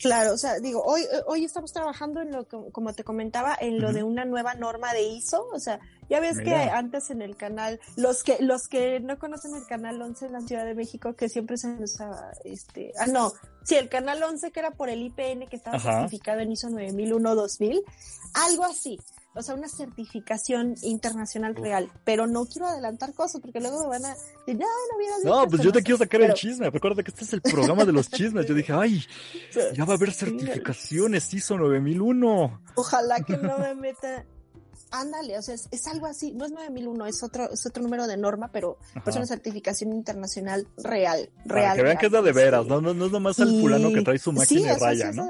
[0.00, 3.80] Claro, o sea, digo, hoy, hoy estamos trabajando en lo que, como te comentaba, en
[3.80, 5.78] lo de una nueva norma de ISO, o sea,
[6.10, 10.02] Ya ves que antes en el canal, los que los que no conocen el canal
[10.02, 13.32] 11 en la Ciudad de México, que siempre se usaba, este, ah, no,
[13.62, 17.82] sí, el canal 11 que era por el IPN que estaba certificado en ISO 9001-2000,
[18.34, 18.98] algo así.
[19.32, 24.04] O sea, una certificación internacional real, pero no quiero adelantar cosas porque luego me van
[24.06, 24.66] a decir, no,
[25.24, 27.84] no No, pues yo te quiero sacar el chisme, recuerda que este es el programa
[27.84, 29.04] de los chismes, yo dije, ay,
[29.74, 32.62] ya va a haber certificaciones ISO 9001.
[32.74, 34.26] Ojalá que no me meta
[34.90, 38.16] Ándale, o sea, es, algo así, no es 9001, es otro, es otro número de
[38.16, 41.64] norma, pero es una certificación internacional real, real.
[41.64, 43.92] Para que vean que es la de veras, no, no, no es nomás el fulano
[43.92, 45.28] que trae su máquina de raya, ¿no?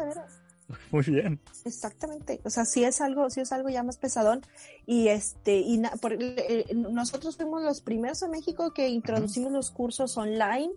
[0.90, 1.40] Muy bien.
[1.64, 4.42] Exactamente, o sea, sí es algo, sí es algo ya más pesadón
[4.86, 10.16] y este y por, eh, nosotros fuimos los primeros en México que introducimos los cursos
[10.16, 10.70] online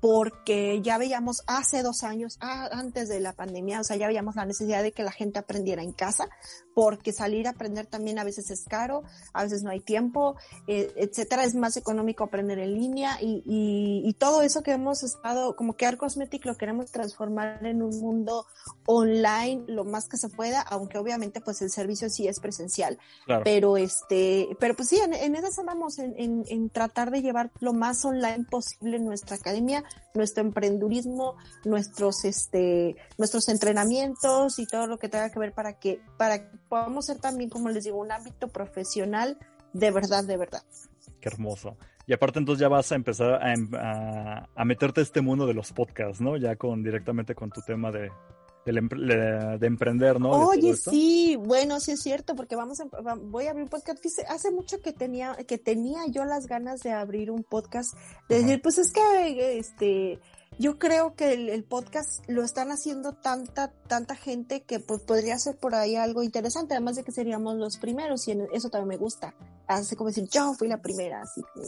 [0.00, 4.46] porque ya veíamos hace dos años, antes de la pandemia, o sea, ya veíamos la
[4.46, 6.28] necesidad de que la gente aprendiera en casa,
[6.74, 10.36] porque salir a aprender también a veces es caro, a veces no hay tiempo,
[10.68, 15.56] eh, etcétera, es más económico aprender en línea y, y, todo eso que hemos estado,
[15.56, 18.46] como que Cosmetic lo queremos transformar en un mundo
[18.86, 22.98] online lo más que se pueda, aunque obviamente pues el servicio sí es presencial,
[23.42, 27.50] pero este, pero pues sí, en, en eso andamos, en, en, en tratar de llevar
[27.60, 29.84] lo más online posible en nuestra academia,
[30.14, 36.00] nuestro emprendurismo, nuestros, este, nuestros entrenamientos y todo lo que tenga que ver para que,
[36.16, 39.38] para que podamos ser también, como les digo, un ámbito profesional
[39.72, 40.62] de verdad, de verdad.
[41.20, 41.76] Qué hermoso.
[42.06, 45.72] Y aparte entonces ya vas a empezar a, a, meterte a este mundo de los
[45.72, 46.36] podcasts, ¿no?
[46.36, 48.10] Ya con directamente con tu tema de,
[48.72, 50.30] de, emprender, ¿no?
[50.30, 53.98] Oye, sí, bueno, sí es cierto, porque vamos a, voy a abrir un podcast.
[54.28, 57.94] Hace mucho que tenía, que tenía yo las ganas de abrir un podcast,
[58.28, 60.18] de decir, pues es que, este,
[60.58, 65.56] yo creo que el, podcast lo están haciendo tanta, tanta gente que pues podría ser
[65.56, 69.34] por ahí algo interesante, además de que seríamos los primeros y eso también me gusta.
[69.68, 71.60] Hace como decir, yo fui la primera, así que...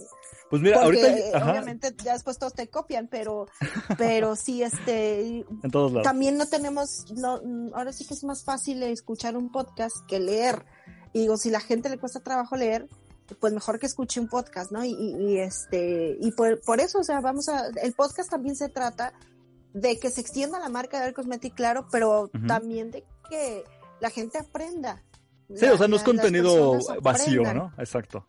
[0.49, 1.07] Pues mira, ahorita...
[1.51, 3.47] Obviamente ya después todos te copian, pero,
[3.99, 5.45] pero sí, este...
[5.63, 6.05] en todos lados.
[6.05, 7.41] También no tenemos, no,
[7.75, 10.65] ahora sí que es más fácil escuchar un podcast que leer.
[11.13, 12.89] Y digo, si la gente le cuesta trabajo leer,
[13.39, 14.85] pues mejor que escuche un podcast, ¿no?
[14.85, 19.13] Y, este, y por, por, eso, o sea, vamos a, el podcast también se trata
[19.73, 23.65] de que se extienda la marca de Cosmetic, claro, pero también de que
[24.01, 25.03] la gente aprenda.
[25.55, 27.73] Sí, o sea, no es contenido vacío, ¿no?
[27.79, 28.27] Exacto.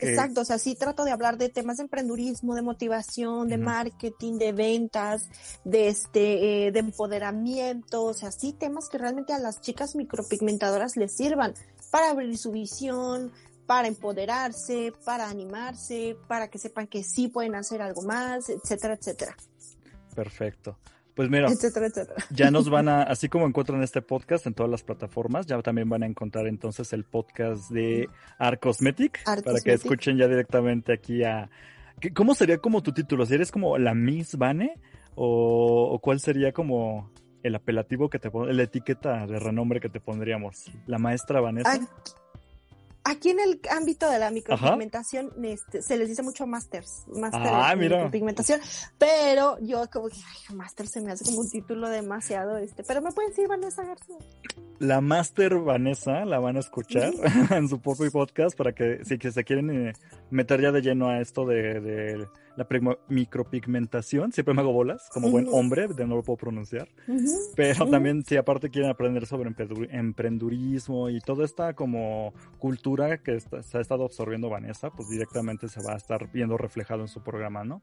[0.00, 4.38] Exacto, o sea, sí trato de hablar de temas de emprendurismo, de motivación, de marketing,
[4.38, 5.28] de ventas,
[5.64, 10.96] de este, eh, de empoderamiento, o sea, sí temas que realmente a las chicas micropigmentadoras
[10.96, 11.54] les sirvan
[11.90, 13.32] para abrir su visión,
[13.66, 19.36] para empoderarse, para animarse, para que sepan que sí pueden hacer algo más, etcétera, etcétera.
[20.14, 20.78] Perfecto.
[21.14, 21.48] Pues mira,
[22.30, 25.88] ya nos van a, así como encuentran este podcast en todas las plataformas, ya también
[25.88, 28.08] van a encontrar entonces el podcast de
[28.38, 31.50] Art Cosmetic, para que escuchen ya directamente aquí a...
[32.14, 33.24] ¿Cómo sería como tu título?
[33.24, 34.80] ¿Si eres como la Miss Vane?
[35.14, 37.12] ¿O, cuál sería como
[37.44, 40.72] el apelativo que te la etiqueta de renombre que te pondríamos?
[40.86, 41.74] ¿La maestra Vanessa?
[41.74, 41.86] Aquí
[43.30, 48.60] en el ámbito de la micropigmentación este, se les dice mucho masters, máster ah, micropigmentación,
[48.98, 53.02] pero yo como que, ay, master se me hace como un título demasiado, este, pero
[53.02, 54.16] me pueden decir Vanessa García.
[54.78, 57.12] La master Vanessa la van a escuchar
[57.50, 59.92] en su propio podcast para que si que se quieren eh,
[60.30, 62.26] meter ya de lleno a esto de
[62.56, 62.66] la
[63.08, 66.88] micropigmentación, siempre me hago bolas, como buen hombre, de no lo puedo pronunciar,
[67.56, 69.52] pero también si aparte quieren aprender sobre
[69.90, 75.82] emprendurismo y toda esta como cultura que se ha estado absorbiendo Vanessa, pues directamente se
[75.82, 77.82] va a estar viendo reflejado en su programa, ¿no?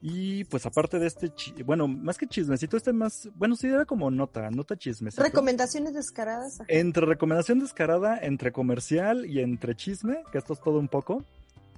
[0.00, 1.32] Y pues aparte de este,
[1.64, 5.22] bueno, más que chismecito, este más, bueno, sí era como nota, nota chismecito.
[5.24, 6.60] Recomendaciones descaradas.
[6.68, 11.24] Entre recomendación descarada, entre comercial y entre chisme, que esto es todo un poco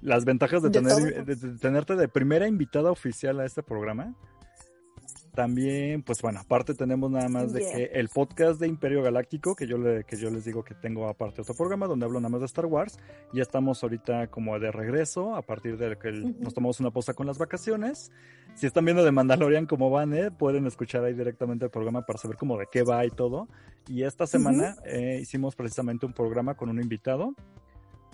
[0.03, 4.15] las ventajas de, tener, de, tenerte de primera invitada oficial a este programa.
[5.35, 9.67] También, pues bueno, aparte tenemos nada más de que el podcast de Imperio Galáctico, que
[9.67, 12.31] yo, le, que yo les digo que tengo aparte de este programa, donde hablo nada
[12.31, 12.99] más de Star Wars.
[13.33, 17.29] Ya estamos ahorita como de regreso, a partir de que nos tomamos una pausa con
[17.29, 18.11] las vacaciones.
[18.57, 22.19] Si están viendo de Mandalorian como van, eh, pueden escuchar ahí directamente el programa para
[22.19, 23.49] saber cómo de qué va y todo.
[23.87, 27.35] Y esta semana eh, hicimos precisamente un programa con un invitado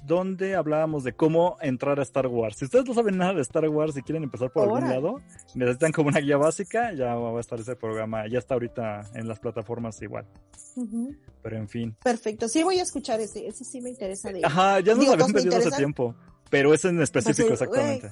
[0.06, 2.56] donde hablábamos de cómo entrar a Star Wars.
[2.56, 5.20] Si ustedes no saben nada de Star Wars y quieren empezar por algún lado,
[5.54, 9.28] necesitan como una guía básica, ya va a estar ese programa, ya está ahorita en
[9.28, 10.26] las plataformas igual.
[11.42, 11.96] Pero en fin.
[12.02, 14.30] Perfecto, sí voy a escuchar ese, ese sí me interesa.
[14.30, 14.44] De...
[14.44, 16.14] Ajá, ya nos habían pedido hace tiempo,
[16.50, 18.10] pero ese en específico pues, exactamente.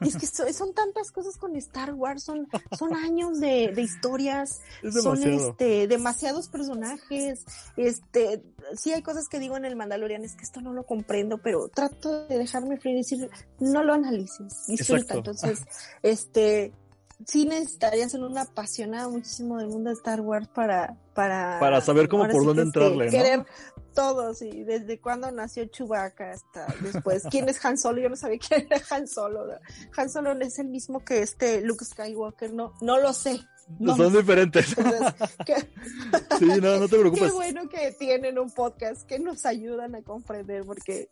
[0.00, 4.60] Y es que son tantas cosas con Star Wars, son, son años de, de historias,
[5.02, 7.44] son este, demasiados personajes,
[7.76, 8.42] este,
[8.76, 11.68] sí hay cosas que digo en el Mandalorian, es que esto no lo comprendo, pero
[11.68, 13.30] trato de dejarme fluir y decir,
[13.60, 15.14] no lo analices, disfruta.
[15.14, 15.60] Entonces,
[16.02, 16.72] este,
[17.26, 22.08] sí necesitaría ser una apasionada muchísimo del mundo de Star Wars para para para saber
[22.08, 23.10] cómo por dónde este, entrarle, ¿no?
[23.10, 23.46] Querer
[23.94, 27.22] todo, sí, desde cuándo nació Chewbacca hasta después.
[27.30, 28.02] ¿Quién es Han Solo?
[28.02, 29.46] Yo no sabía quién era Han Solo.
[29.96, 33.40] Han Solo es el mismo que este Luke Skywalker, no, no lo sé.
[33.78, 33.96] No.
[33.96, 34.66] Son diferentes.
[36.38, 37.30] sí, no, no te preocupes.
[37.30, 41.08] Qué bueno que tienen un podcast que nos ayudan a comprender, porque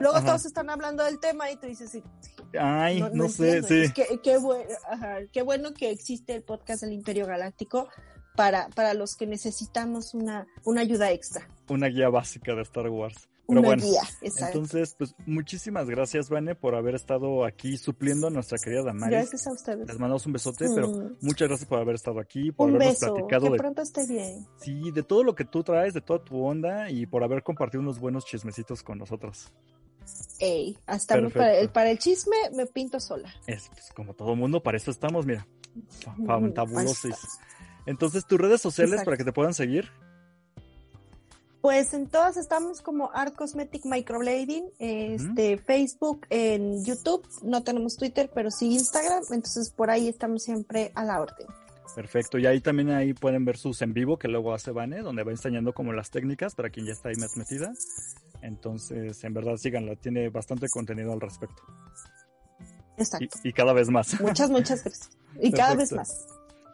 [0.00, 2.02] luego todos están hablando del tema y tú dices, sí,
[2.58, 3.92] ay, no, sé, sí.
[3.94, 4.38] Qué, qué,
[5.32, 7.88] qué bueno que existe el podcast del Imperio Galáctico
[8.36, 11.48] para, para los que necesitamos una, una ayuda extra.
[11.68, 13.28] Una guía básica de Star Wars.
[13.48, 13.82] Pero bueno,
[14.20, 19.10] entonces, pues muchísimas gracias, Vane, por haber estado aquí supliendo a nuestra querida Damaris.
[19.10, 19.88] Gracias a ustedes.
[19.88, 21.16] Les mandamos un besote, pero mm.
[21.22, 23.46] muchas gracias por haber estado aquí, por habernos platicado.
[23.46, 24.46] Que de, pronto esté bien.
[24.60, 27.80] Sí, de todo lo que tú traes, de toda tu onda y por haber compartido
[27.80, 29.50] unos buenos chismecitos con nosotros.
[30.40, 33.32] Ey, hasta para el, para el chisme me pinto sola.
[33.46, 35.46] Es pues, como todo mundo, para eso estamos, mira.
[36.26, 37.16] Fantabulosos.
[37.86, 39.90] Entonces, tus redes sociales para que te puedan seguir.
[41.60, 48.30] Pues en todas estamos como Art Cosmetic Microblading, este, Facebook, en YouTube, no tenemos Twitter,
[48.32, 51.48] pero sí Instagram, entonces por ahí estamos siempre a la orden.
[51.94, 55.24] Perfecto, y ahí también ahí pueden ver sus en vivo que luego hace Vane, donde
[55.24, 57.72] va enseñando como las técnicas para quien ya está ahí más metida.
[58.40, 61.60] Entonces, en verdad síganla, tiene bastante contenido al respecto.
[62.96, 63.38] Exacto.
[63.42, 64.20] Y, cada vez más.
[64.20, 65.10] Muchas, muchas gracias.
[65.40, 66.26] Y cada vez más.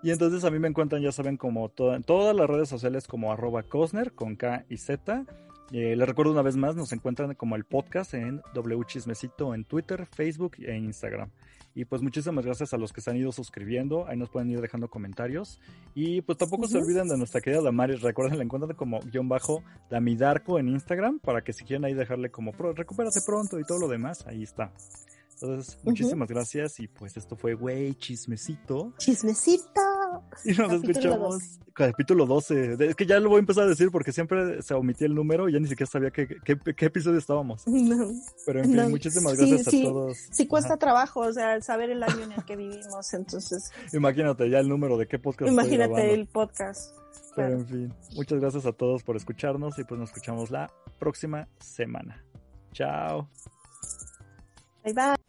[0.05, 3.33] Y entonces a mí me encuentran, ya saben, como en todas las redes sociales como
[3.33, 5.25] arroba Cosner con K y Z.
[5.73, 9.65] Eh, les recuerdo una vez más, nos encuentran como el podcast en W Chismecito en
[9.65, 11.31] Twitter, Facebook e Instagram.
[11.75, 14.07] Y pues muchísimas gracias a los que se han ido suscribiendo.
[14.07, 15.59] Ahí nos pueden ir dejando comentarios.
[15.95, 18.03] Y pues tampoco se olviden de nuestra querida Damaris.
[18.03, 22.31] Recuerden, la encuentran como guion bajo Damidarco en Instagram para que si quieren ahí dejarle
[22.31, 24.71] como recupérate pronto y todo lo demás, ahí está.
[25.35, 28.93] Entonces, muchísimas gracias y pues esto fue, güey, chismecito.
[28.99, 29.80] Chismecito.
[30.45, 31.61] Y nos escuchamos.
[31.74, 32.76] Capítulo 12.
[32.78, 35.49] Es que ya lo voy a empezar a decir porque siempre se omitía el número
[35.49, 37.64] y ya ni siquiera sabía qué, qué, episodio estábamos.
[38.47, 40.16] Pero en fin, muchísimas gracias a todos.
[40.30, 43.72] Sí, cuesta trabajo, o sea, saber el año en el que vivimos, entonces.
[43.93, 45.51] Imagínate ya el número de qué podcast.
[45.51, 46.97] Imagínate el podcast.
[47.35, 50.70] Pero en fin, muchas gracias a todos por escucharnos y pues nos escuchamos la
[51.01, 52.24] próxima semana.
[52.72, 53.28] Chao.
[54.85, 55.24] Bye bye.